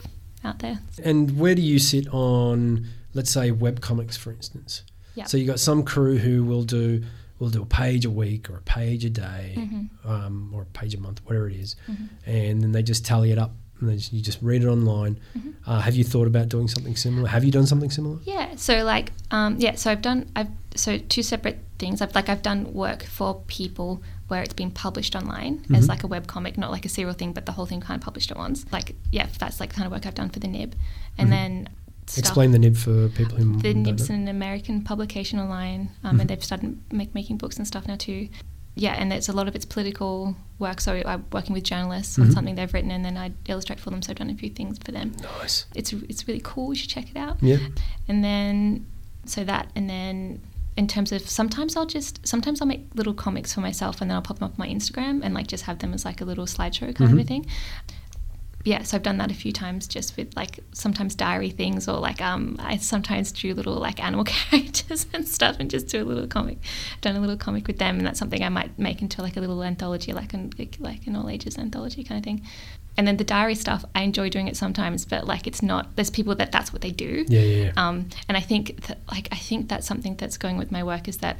[0.43, 0.79] out there.
[1.03, 4.83] And where do you sit on, let's say, web comics, for instance?
[5.15, 5.25] Yeah.
[5.25, 7.03] So you got some crew who will do
[7.39, 9.89] will do a page a week or a page a day, Mhm.
[10.05, 12.09] um, or a page a month, whatever it is, Mhm.
[12.25, 13.53] and then they just tally it up.
[13.79, 15.19] And they just, you just read it online.
[15.37, 15.53] Mhm.
[15.65, 17.27] Uh, have you thought about doing something similar?
[17.27, 18.19] Have you done something similar?
[18.23, 22.01] Yeah, so like um, yeah, so I've done I've so two separate things.
[22.01, 25.89] I've like I've done work for people where it's been published online as Mhm.
[25.89, 28.03] like a web comic, not like a serial thing, but the whole thing kind of
[28.03, 28.65] published at once.
[28.71, 30.75] Like yeah, that's like the kind of work I've done for the Nib,
[31.17, 31.31] and Mhm.
[31.31, 31.69] then
[32.07, 36.21] stuff- Explain the nib for people who the Nib's an American publication online, um, Mhm.
[36.21, 38.29] and they've started make, making books and stuff now too.
[38.75, 40.81] Yeah, and it's a lot of it's political work.
[40.81, 42.33] So I'm working with journalists on mm-hmm.
[42.33, 44.01] something they've written, and then I illustrate for them.
[44.01, 45.13] So I've done a few things for them.
[45.21, 45.65] Nice.
[45.75, 46.69] It's it's really cool.
[46.69, 47.37] You should check it out.
[47.41, 47.57] Yeah.
[48.07, 48.87] And then
[49.25, 50.41] so that, and then
[50.75, 54.15] in terms of sometimes I'll just sometimes I'll make little comics for myself, and then
[54.15, 56.25] I'll pop them up on my Instagram and like just have them as like a
[56.25, 57.19] little slideshow kind of mm-hmm.
[57.19, 57.45] a thing.
[58.65, 61.99] Yeah, so I've done that a few times just with like sometimes diary things or
[61.99, 66.05] like um I sometimes do little like animal characters and stuff and just do a
[66.05, 66.59] little comic.
[66.93, 69.35] I've done a little comic with them and that's something I might make into like
[69.35, 72.41] a little anthology like an like an all ages anthology kind of thing.
[72.95, 75.95] And then the diary stuff, I enjoy doing it sometimes, but like it's not.
[75.95, 77.25] There's people that that's what they do.
[77.27, 77.71] Yeah, yeah, yeah.
[77.75, 81.07] Um, and I think that, like I think that's something that's going with my work
[81.07, 81.37] is that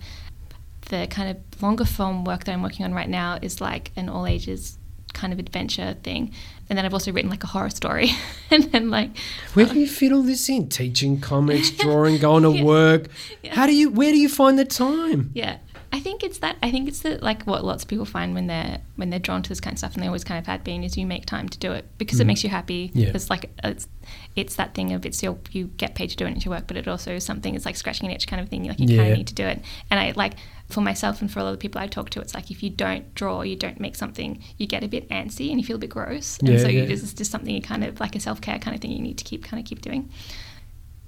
[0.89, 4.09] the kind of longer form work that I'm working on right now is like an
[4.09, 4.79] all ages
[5.13, 6.33] kind of adventure thing.
[6.73, 8.09] And then I've also written like a horror story,
[8.49, 9.11] and then like
[9.53, 10.69] Where do uh, you fit all this in?
[10.69, 13.09] Teaching, comics, drawing, going to work.
[13.51, 13.91] How do you?
[13.91, 15.29] Where do you find the time?
[15.35, 15.57] yeah.
[15.93, 16.57] I think it's that.
[16.63, 19.43] I think it's the like what lots of people find when they're when they're drawn
[19.43, 21.27] to this kind of stuff, and they always kind of had been is you make
[21.27, 22.27] time to do it because it mm.
[22.27, 22.89] makes you happy.
[22.95, 23.11] Yeah.
[23.13, 23.87] It's like it's
[24.35, 26.55] it's that thing of it's your you get paid to do it, and it's your
[26.55, 27.53] work, but it also is something.
[27.53, 28.63] It's like scratching an itch kind of thing.
[28.67, 29.61] Like you kind of need to do it.
[29.91, 30.33] And I like
[30.67, 32.71] for myself and for a lot of people I talk to, it's like if you
[32.71, 35.79] don't draw, you don't make something, you get a bit antsy and you feel a
[35.79, 36.39] bit gross.
[36.39, 36.85] And Yeah, so you yeah.
[36.87, 38.99] just it's just something you kind of like a self care kind of thing you
[39.01, 40.09] need to keep kind of keep doing.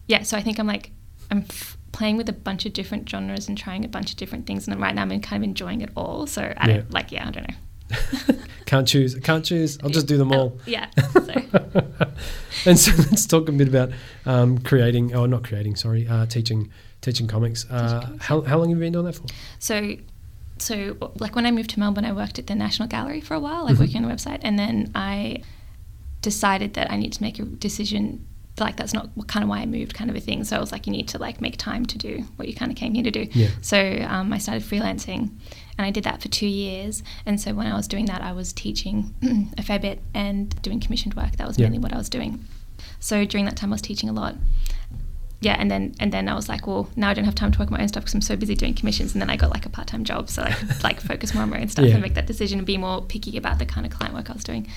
[0.05, 0.21] Yeah.
[0.21, 0.91] So I think I'm like
[1.31, 4.45] I'm f- playing with a bunch of different genres and trying a bunch of different
[4.45, 6.27] things, and right now I'm kind of enjoying it all.
[6.27, 6.73] So I Yeah.
[6.77, 8.35] don't like yeah I don't know.
[8.65, 9.15] Can't choose.
[9.15, 9.77] I can't choose.
[9.83, 10.59] I'll just do them all.
[10.65, 10.87] Yeah.
[12.65, 12.69] So.
[12.71, 13.91] and so let's talk a bit about
[14.25, 16.71] um, creating, or not creating, sorry, uh, teaching
[17.01, 17.69] teaching comics.
[17.69, 19.25] Uh, how, how long have you been doing that for?
[19.59, 19.95] So,
[20.57, 23.39] so like when I moved to Melbourne, I worked at the National Gallery for a
[23.39, 25.43] while, like working on the website, and then I
[26.21, 28.25] decided that I need to make a decision.
[28.57, 30.43] Like that's not kind of why I moved, kind of a thing.
[30.45, 32.71] So I was like, you need to like make time to do what you kind
[32.71, 33.27] of came here to do.
[33.33, 33.49] Yeah.
[33.61, 33.77] So
[34.07, 35.29] um, I started freelancing,
[35.77, 37.03] and I did that for two years.
[37.25, 39.13] And so when I was doing that, I was teaching
[39.57, 41.35] a fair bit and doing commissioned work.
[41.35, 41.65] That was Yeah.
[41.65, 42.45] mainly what I was doing.
[42.99, 44.35] So during that time, I was teaching a lot
[45.41, 47.59] yeah, and then and then I was like, well, now I don't have time to
[47.59, 49.13] work my own stuff because I'm so busy doing commissions.
[49.13, 51.43] And then I got like a part time job, so I could like focus more
[51.43, 51.91] on my own stuff Yeah.
[51.93, 54.33] and make that decision and be more picky about the kind of client work I
[54.33, 54.67] was doing.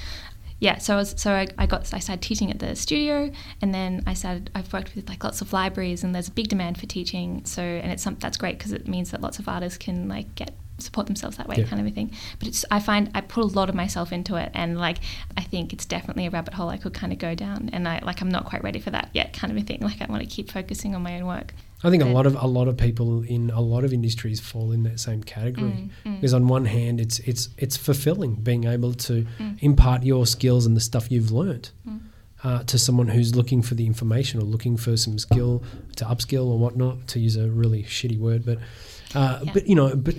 [0.60, 3.30] Yeah, so I was so I, I got I started teaching at the studio,
[3.62, 6.48] and then I started I've worked with like lots of libraries, and there's a big
[6.48, 7.44] demand for teaching.
[7.44, 10.34] So and it's some that's great because it means that lots of artists can like
[10.34, 11.64] get support themselves that way Yeah.
[11.64, 14.36] kind of a thing but it's i find i put a lot of myself into
[14.36, 14.98] it and like
[15.36, 17.98] i think it's definitely a rabbit hole i could kind of go down and i
[18.04, 20.22] like i'm not quite ready for that yet kind of a thing like i want
[20.22, 21.52] to keep focusing on my own work
[21.84, 24.72] I think a lot of a lot of people in a lot of industries fall
[24.72, 25.90] in that same category.
[26.04, 29.58] Mm, Because on one hand, it's it's it's fulfilling being able to Mm.
[29.62, 31.70] impart your skills and the stuff you've learnt
[32.44, 35.62] uh, to someone who's looking for the information or looking for some skill
[35.96, 37.06] to upskill or whatnot.
[37.08, 38.58] To use a really shitty word, but
[39.14, 39.52] uh, Yeah.
[39.54, 40.16] but you know, but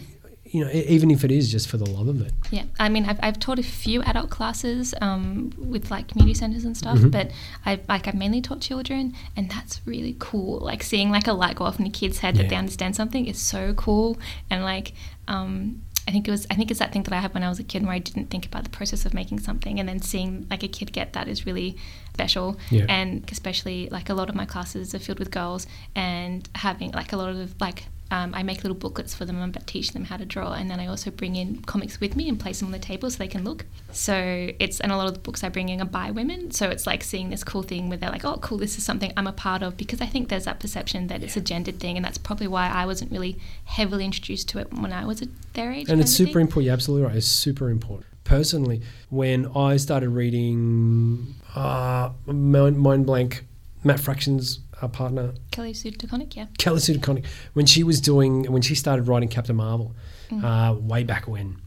[0.52, 2.34] you know, even if it is just for the love of it.
[2.52, 6.66] Yeah, I mean, I've, I've taught a few adult classes um, with like community centers
[6.66, 7.10] and stuff, Mm-hmm.
[7.10, 7.32] but
[7.66, 10.60] I like I've mainly taught children, and that's really cool.
[10.60, 12.44] Like seeing like a light go off in a kid's head Yeah.
[12.44, 14.18] that they understand something is so cool,
[14.50, 14.94] and like.
[15.28, 16.48] Um, I think it was.
[16.50, 18.00] I think it's that thing that I had when I was a kid, where I
[18.00, 21.14] didn't think about the process of making something, and then seeing like a kid get
[21.14, 21.78] that is really
[22.16, 22.58] special.
[22.72, 22.88] Yeah.
[22.90, 27.14] And especially like a lot of my classes are filled with girls, and having like
[27.14, 30.18] a lot of like um, I make little booklets for them and teach them how
[30.18, 32.72] to draw, and then I also bring in comics with me and place them on
[32.72, 33.66] the table so they can look.
[33.92, 34.16] So
[34.60, 36.88] it's and a lot of the books I bring in are by women, so it's
[36.88, 39.32] like seeing this cool thing where they're like, oh, cool, this is something I'm a
[39.32, 42.18] part of because I think there's that perception that it's a gendered thing, and that's
[42.18, 45.90] probably why I wasn't really heavily introduced to it when I was at their age.
[45.90, 46.66] And it's super important.
[46.66, 47.16] You're absolutely right.
[47.16, 48.08] It's super important.
[48.24, 53.46] Personally, when I started reading uh, Mind, Mind Blank,
[53.84, 56.48] Matt Fraction's uh, partner, Kelly Sue DeConnick, yeah.
[56.58, 59.96] Kelly Sue DeConnick, when she was doing, when she started writing Captain Marvel,
[60.44, 61.62] uh, way back when,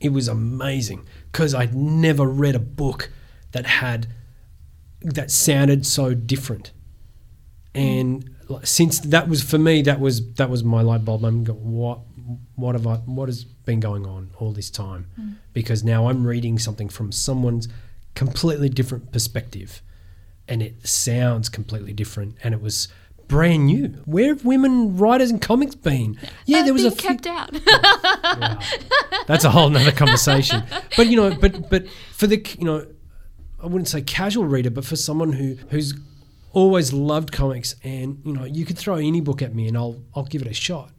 [0.00, 3.10] it was amazing because I'd never read a book
[3.52, 4.06] that had
[5.02, 6.72] that sounded so different.
[7.74, 11.44] And like, since that was for me, that was that was my light bulb moment.
[11.44, 12.00] Go, what
[12.56, 12.96] what have I?
[12.96, 15.06] What has been going on all this time?
[15.52, 17.68] Because now I'm reading something from someone's
[18.14, 19.82] completely different perspective,
[20.50, 22.88] and it sounds completely different, and it was
[23.28, 23.86] brand new.
[24.04, 26.18] Where have women writers and comics been?
[26.44, 27.50] Yeah, there was a been few, kept out.
[28.40, 28.58] Wow.
[29.26, 30.62] That's a whole nother conversation.
[30.96, 32.86] But you know, but but for the you know,
[33.62, 35.94] I wouldn't say casual reader, but for someone who who's
[36.52, 40.02] always loved comics, and you know, you could throw any book at me, and I'll
[40.14, 40.90] I'll give it a shot.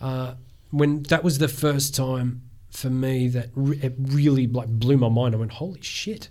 [0.00, 0.34] Uh,
[0.70, 5.08] when that was the first time for me that re- it really like blew my
[5.08, 5.34] mind.
[5.34, 6.28] I went, holy shit,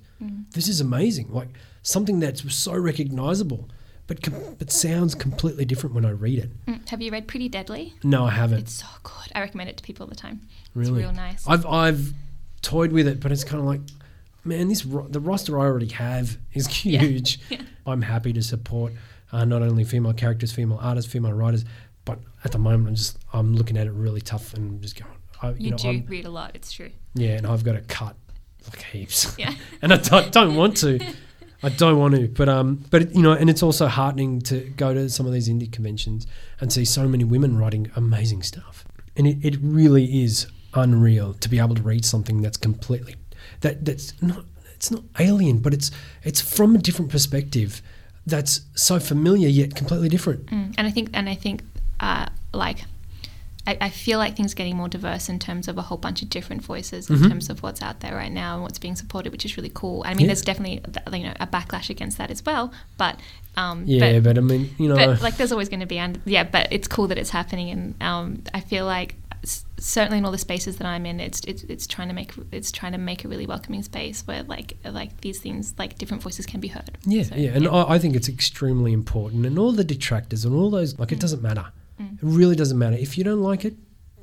[0.51, 1.31] this is amazing!
[1.31, 1.49] Like
[1.87, 3.69] something that's so recognizable,
[4.07, 6.65] but com- but sounds completely different when I read it.
[6.65, 7.93] Mm, Have you read Pretty Deadly?
[8.03, 8.59] No, I haven't.
[8.59, 9.31] It's so good.
[9.33, 10.41] I recommend it to people all the time.
[10.75, 11.47] really It's real nice.
[11.47, 12.13] I've I've
[12.61, 13.81] toyed with it, but it's kind of like,
[14.43, 17.39] man, this ro- the roster I already have is huge.
[17.49, 17.61] Yeah.
[17.85, 18.91] I'm happy to support
[19.31, 21.63] uh, not only female characters, female artists, female writers,
[22.03, 25.11] but at the moment I'm just I'm looking at it really tough and just going.
[25.41, 26.51] I, you, you know, do I'm, read a lot.
[26.55, 26.89] It's true.
[27.13, 28.15] yeah, and I've got to cut
[28.69, 29.33] like heaps.
[29.37, 29.53] Yeah.
[29.81, 30.99] and I don't, don't want to.
[31.63, 34.93] I don't want to, but um, but you know, and it's also heartening to go
[34.93, 36.27] to some of these indie conventions
[36.59, 38.85] and see so many women writing amazing stuff,
[39.15, 43.15] and it, it really is unreal to be able to read something that's completely
[43.61, 44.45] that that's not
[44.75, 45.89] it's not alien, but it's
[46.23, 47.81] it's from a different perspective
[48.27, 50.45] that's so familiar yet completely different.
[50.47, 50.75] Mm.
[50.77, 51.63] And I think, and I think,
[51.99, 52.79] uh, like,
[53.67, 56.21] I, I feel like things are getting more diverse in terms of a whole bunch
[56.21, 59.31] of different voices in terms of what's out there right now and what's being supported,
[59.33, 60.03] which is really cool.
[60.05, 60.27] I mean, Yeah.
[60.27, 60.81] there's definitely
[61.17, 63.19] you know a backlash against that as well, but
[63.57, 65.97] um, Yeah, but, but, I mean, you know, but like there's always going to be
[65.97, 70.19] and yeah but it's cool that it's happening and um, i feel like s- certainly
[70.19, 72.91] in all the spaces that i'm in it's, it's it's trying to make it's trying
[72.91, 76.59] to make a really welcoming space where like like these things like different voices can
[76.59, 79.45] be heard Yeah, So, yeah, and I, I think it's extremely important.
[79.47, 81.65] And all the detractors and all those, like, it doesn't matter.
[81.99, 82.95] It really doesn't matter.
[82.95, 83.75] If you don't like it,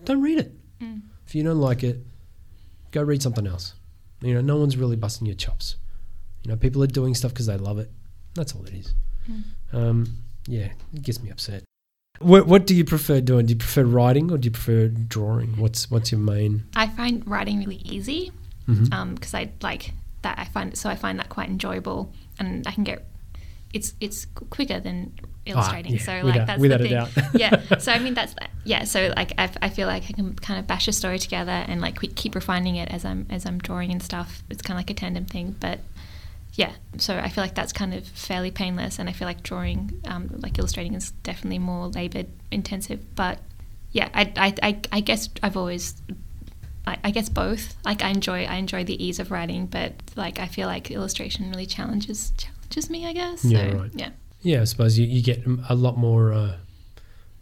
[0.05, 0.53] don't read it.
[0.81, 1.03] Mm.
[1.27, 1.99] If you don't like it,
[2.91, 3.75] go read something else.
[4.21, 5.77] You know, no one's really busting your chops.
[6.43, 7.91] You know, people are doing stuff because they love it.
[8.35, 8.95] That's all it is.
[9.31, 9.43] Mm.
[9.73, 10.17] Um,
[10.47, 11.65] yeah, it gets me upset.
[12.21, 13.47] What, what do you prefer doing?
[13.47, 15.57] Do you prefer writing or do you prefer drawing?
[15.57, 16.65] What's what's your main?
[16.77, 18.31] i find writing really easy
[18.69, 18.93] mm-hmm.
[18.93, 22.71] um, because i like that i find so i find that quite enjoyable and i
[22.71, 23.07] can get
[23.75, 25.13] it's it's quicker than
[25.47, 25.93] illustrating.
[25.93, 27.23] Ah, yeah, so without- like that's without the a thing.
[27.23, 27.35] doubt.
[27.71, 30.59] yeah so i mean that's yeah so like I, I feel like i can kind
[30.59, 33.59] of bash a story together and like we keep refining it as i'm as i'm
[33.59, 34.43] drawing and stuff.
[34.49, 35.81] It's kind of like a tandem thing but
[36.55, 40.01] yeah so i feel like that's kind of fairly painless and i feel like drawing
[40.07, 43.39] um, like illustrating is definitely more labor intensive but
[43.93, 45.95] yeah I, I, I, I guess i've always
[46.87, 47.77] I, I guess both.
[47.85, 51.51] Like i enjoy i enjoy the ease of writing but like i feel like illustration
[51.51, 52.33] really challenges
[52.71, 53.91] challenges me i guess Yeah, so right.
[53.95, 54.11] yeah
[54.43, 56.33] Yeah, I suppose you, you get a lot more.
[56.35, 56.57] Uh,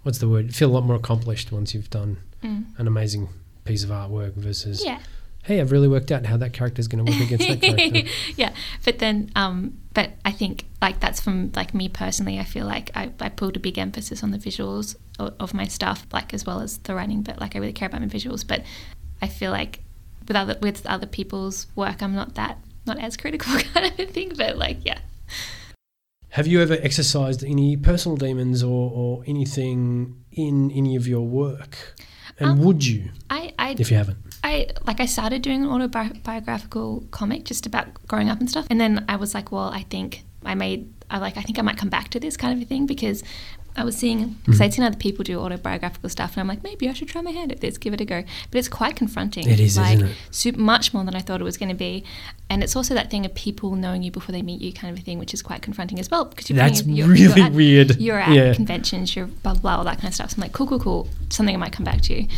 [0.05, 0.55] what's the word?
[0.55, 2.65] Feel a lot more accomplished once you've done Mm.
[2.79, 3.29] an amazing
[3.65, 4.85] piece of artwork versus.
[4.85, 4.99] yeah
[5.45, 8.09] Hey, I've really worked out how that character is going to work against that character.
[8.37, 8.53] yeah
[8.85, 12.91] but then um but i think like that's from like me personally i feel like
[12.95, 16.47] i, I pulled a big emphasis on the visuals of, of my stuff like as
[16.47, 18.63] well as the writing but like i really care about my visuals but
[19.21, 19.81] i feel like
[20.29, 24.07] with other with other people's work i'm not that not as critical kind of a
[24.07, 24.99] thing but like yeah
[26.31, 31.95] Have you ever exercised any personal demons or, or anything in any of your work?
[32.39, 34.17] And Um, would you, i i if you haven't?
[34.43, 38.81] I like I started doing an autobiographical comic just about growing up and stuff, and
[38.81, 41.77] then I was like, well, I think I made I like I think I might
[41.77, 43.23] come back to this kind of a thing because
[43.75, 44.73] I was seeing because I'd mm-hmm.
[44.75, 47.51] seen other people do autobiographical stuff, and I'm like, maybe I should try my hand
[47.53, 48.23] at this, give it a go.
[48.51, 49.49] But it's quite confronting.
[49.49, 50.17] It is, like isn't it?
[50.31, 52.05] super, much more than I thought it was going to be,
[52.51, 55.01] and it's also that thing of people knowing you before they meet you, kind of
[55.01, 56.27] a thing, which is quite confronting as well.
[56.27, 57.97] Because you're That's you're, really you're at, weird.
[57.97, 58.55] You're at Yeah.
[58.55, 60.31] conventions, you're blah blah all that kind of stuff.
[60.31, 61.09] So I'm like, cool, cool, cool.
[61.31, 62.15] Something I might come back to.
[62.15, 62.29] You.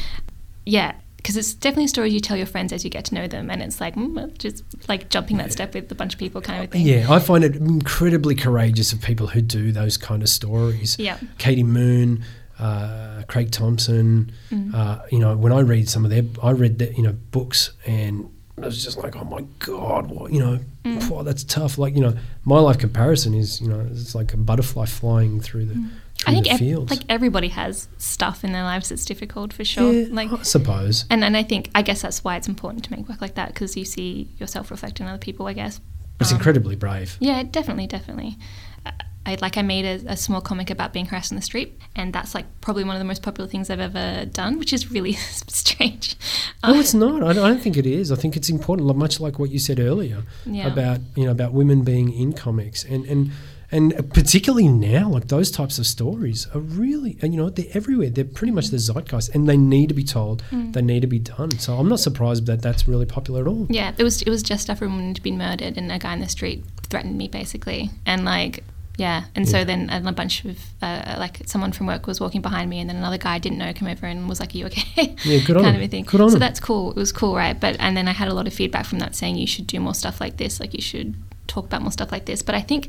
[0.67, 0.95] Yeah,
[1.25, 3.63] because it's definitely stories you tell your friends as you get to know them, and
[3.63, 6.71] it's like mm, just like jumping that step with a bunch of people, kind of
[6.71, 6.83] thing.
[6.87, 10.99] Yeah, I find it incredibly courageous of people who do those kind of stories.
[10.99, 11.17] Yeah.
[11.39, 12.23] Katie Moon,
[12.59, 14.33] uh, Craig Thompson.
[14.51, 14.75] Mm.
[14.75, 17.71] Uh, you know, when I read some of their, I read the, you know books,
[17.87, 18.29] and
[18.61, 21.09] I was just like, oh my god, what you know, Mm.
[21.09, 21.79] wow, that's tough.
[21.79, 22.15] Like you know,
[22.45, 25.89] my life comparison is you know, it's like a butterfly flying through the Mm.
[26.27, 29.93] I think ev- like everybody has stuff in their lives that's difficult for sure.
[29.93, 31.05] yeah, Like, I suppose.
[31.11, 33.49] and and I think I guess that's why it's important to make work like that
[33.49, 35.47] because you see yourself reflect in other people.
[35.47, 35.81] I guess.
[36.21, 37.17] It's Um, incredibly brave.
[37.21, 38.39] Yeah, definitely, definitely.
[38.87, 38.93] I-
[39.27, 42.13] I like I made a, a small comic about being harassed on the street, and
[42.13, 45.13] that's like probably one of the most popular things I've ever done, which is really
[45.49, 46.15] strange.
[46.63, 47.23] No, Um, it's not.
[47.23, 48.13] I don't, I don't think it is.
[48.13, 50.67] I think it's important, much like what you said earlier Yeah.
[50.71, 53.31] about you know about women being in comics, and and
[53.71, 58.11] and particularly now, like those types of stories are really, and you know, they're everywhere.
[58.11, 60.45] They're pretty much the zeitgeist, and they need to be told.
[60.51, 61.59] They need to be done.
[61.59, 63.67] So I'm not surprised that that's really popular at all.
[63.71, 66.15] Yeah, it was it was just after a woman had been murdered, and a guy
[66.15, 68.65] in the street threatened me basically, and like.
[68.97, 72.71] Yeah, and so then a bunch of uh, like someone from work was walking behind
[72.71, 74.67] me, and then another guy I didn't know came over and was like, "Are you
[74.67, 75.83] okay?" Yeah, good on kind him.
[75.83, 76.05] of a thing.
[76.05, 76.39] Good on so him.
[76.39, 76.93] that's cool.
[76.93, 77.59] It was cool, right?
[77.59, 79.81] But and then I had a lot of feedback from that saying you should do
[79.81, 81.17] more stuff like this, like you should
[81.49, 82.41] talk about more stuff like this.
[82.41, 82.89] But I think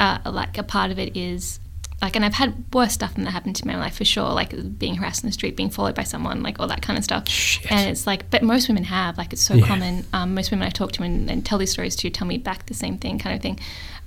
[0.00, 1.60] uh, like a part of it is
[2.02, 4.06] like, and I've had worse stuff than that happened to me in my life for
[4.06, 6.96] sure, like being harassed in the street, being followed by someone, like all that kind
[6.98, 7.28] of stuff.
[7.28, 7.70] Shit.
[7.70, 9.66] And it's like, but most women have, like, it's so Yeah.
[9.66, 10.06] common.
[10.14, 12.66] Um, most women I talk to and, and tell these stories to tell me back
[12.66, 13.58] the same thing, kind of thing.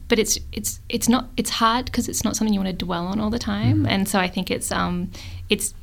[0.09, 3.05] but it's it's it's not it's hard because it's not something you want to dwell
[3.07, 5.09] on all the time, and so I think it's um
[5.49, 5.73] it's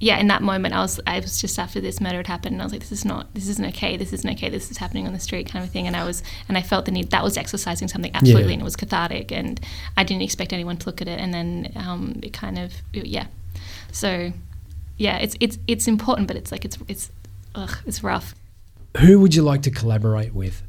[0.00, 2.62] yeah, in that moment, I was I was just after this murder had happened, and
[2.62, 5.06] I was like, this is not, this isn't okay, this isn't okay, this is happening
[5.06, 5.86] on the street, kind of thing.
[5.88, 8.52] And I was, and I felt the need that was exercising something absolutely, Yeah.
[8.54, 9.60] and it was cathartic, and
[9.96, 13.26] I didn't expect anyone to look at it, and then um, it kind of, yeah.
[13.90, 14.32] So,
[14.96, 17.10] yeah, it's it's it's important, but it's like it's it's,
[17.56, 18.34] ugh, it's rough.
[18.98, 20.62] Who would you like to collaborate with?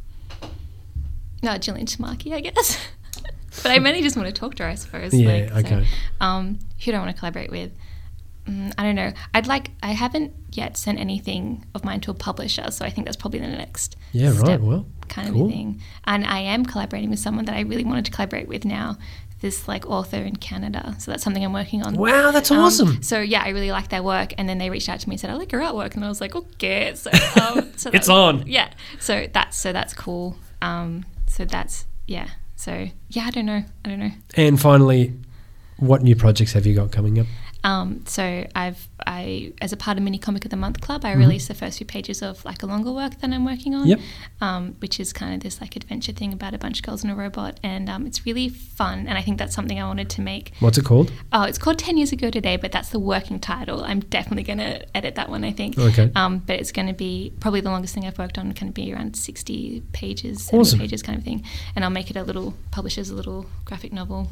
[1.43, 2.77] No, Jillian Tamaki, I guess.
[3.63, 5.13] but I mainly just want to talk to her, I suppose.
[5.13, 5.87] Yeah, like, so, okay.
[6.19, 7.71] um, who do I want to collaborate with?
[8.45, 9.11] Mm, I don't know.
[9.33, 9.71] I'd like.
[9.83, 13.39] I haven't yet sent anything of mine to a publisher, so I think that's probably
[13.39, 13.95] the next.
[14.11, 14.59] Yeah, right.
[14.59, 15.45] Well, kind cool.
[15.45, 15.81] of thing.
[16.05, 18.97] And I am collaborating with someone that I really wanted to collaborate with now.
[19.41, 21.93] This like author in Canada, so that's something I'm working on.
[21.95, 23.01] Wow, that's Um, awesome.
[23.03, 25.19] So yeah, I really like their work, and then they reached out to me and
[25.21, 27.09] said, "I like your artwork," and I was like, "Okay." So,
[27.41, 28.43] um, so It's was- on.
[28.47, 28.69] Yeah.
[28.99, 30.35] So that's so that's cool.
[30.61, 32.27] Um, so that's yeah.
[32.57, 33.63] So yeah, I don't know.
[33.85, 34.11] I don't know.
[34.35, 35.13] And finally,
[35.77, 37.27] what new projects have you got coming up?
[37.63, 41.13] Um, so I've I as a part of Mini Comic of the Month Club, I
[41.13, 41.17] Mhm.
[41.19, 43.87] released the first few pages of like a longer work that I'm working on.
[43.87, 43.99] Yep.
[44.41, 47.11] Um, which is kind of this like adventure thing about a bunch of girls and
[47.11, 49.07] a robot, and um, it's really fun.
[49.07, 50.53] And I think that's something I wanted to make.
[50.59, 51.11] What's it called?
[51.33, 53.83] Oh, it's called Ten Years Ago Today, but that's the working title.
[53.83, 55.43] I'm definitely going to edit that one.
[55.43, 55.77] I think.
[55.77, 56.11] Okay.
[56.15, 58.45] Um, but it's going to be probably the longest thing I've worked on.
[58.51, 60.79] Going to be around 60 pages, 70 Awesome.
[60.79, 61.43] pages, kind of thing.
[61.75, 64.29] And I'll make it a little published as a little graphic novel.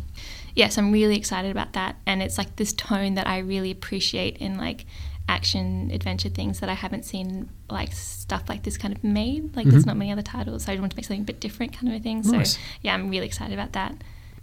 [0.58, 1.96] Yes, I'm really excited about that.
[2.06, 4.86] And it's like this tone that I really appreciate in like
[5.30, 9.56] action adventure things that I haven't seen like stuff like this kind of made.
[9.56, 9.88] Like there's Mhm.
[9.88, 12.00] not many other titles, so I want to make something a bit different, kind of
[12.00, 12.24] a thing.
[12.24, 12.42] So
[12.82, 13.94] yeah, I'm really excited about that.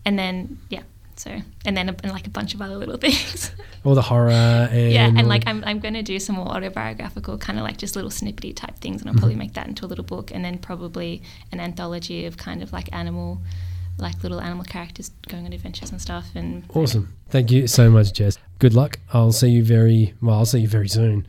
[0.04, 0.82] And then yeah,
[1.16, 1.30] so
[1.64, 3.50] and then a, and like a bunch of other little things.
[3.82, 7.38] All the horror and yeah, and like I'm, I'm going to do some more autobiographical
[7.38, 9.20] kind of like just little snippety type things, and I'll Mm-hmm.
[9.20, 12.72] probably make that into a little book, and then probably an anthology of kind of
[12.72, 13.40] like animal,
[13.98, 16.26] like little animal characters going on adventures and stuff.
[16.34, 17.14] And Awesome.
[17.28, 18.38] Thank you so much, Jess.
[18.58, 18.98] Good luck.
[19.12, 20.36] I'll see you very well.
[20.36, 21.26] I'll see you very soon.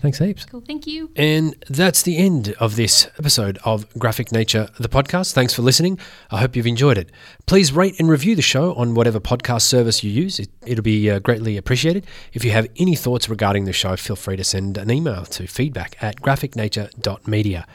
[0.00, 0.46] Thanks heaps.
[0.46, 1.10] cool, thank you.
[1.14, 5.32] And that's the end of this episode of Graphic Nature, the podcast.
[5.32, 5.98] Thanks for listening.
[6.30, 7.10] I hope you've enjoyed it.
[7.44, 10.38] Please rate and review the show on whatever podcast service you use.
[10.38, 12.06] It, it'll be uh, greatly appreciated.
[12.32, 15.46] If you have any thoughts regarding the show, feel free to send an email to
[15.46, 17.66] feedback at graphicnature.media.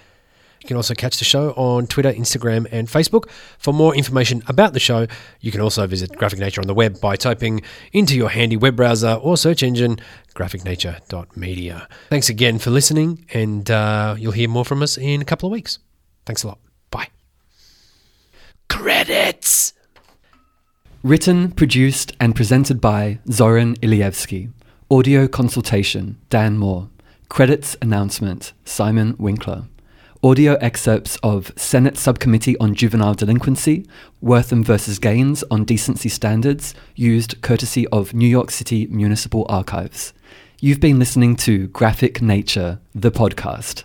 [0.66, 3.30] You can also catch the show on Twitter, Instagram, and Facebook.
[3.60, 5.06] For more information about the show,
[5.40, 7.62] you can also visit Graphic Nature on the web by typing
[7.94, 10.00] into your handy web browser or search engine
[10.34, 11.88] graphicnature.media.
[12.10, 15.52] Thanks again for listening, and uh, you'll hear more from us in a couple of
[15.52, 15.78] weeks.
[16.26, 16.58] Thanks a lot.
[16.90, 17.10] Bye.
[18.68, 19.74] Credits!
[21.04, 24.52] Written, produced, and presented by Zoran Ilievsky.
[24.90, 26.90] Audio consultation, Dan Moore.
[27.30, 29.66] Credits announcement, Simon Winkler.
[30.26, 33.86] Audio excerpts of Senate Subcommittee on Juvenile Delinquency,
[34.24, 40.14] Wertham versus Gaines on Decency Standards, used courtesy of New York City Municipal Archives.
[40.60, 43.84] You've been listening to Graphic Nature, the podcast.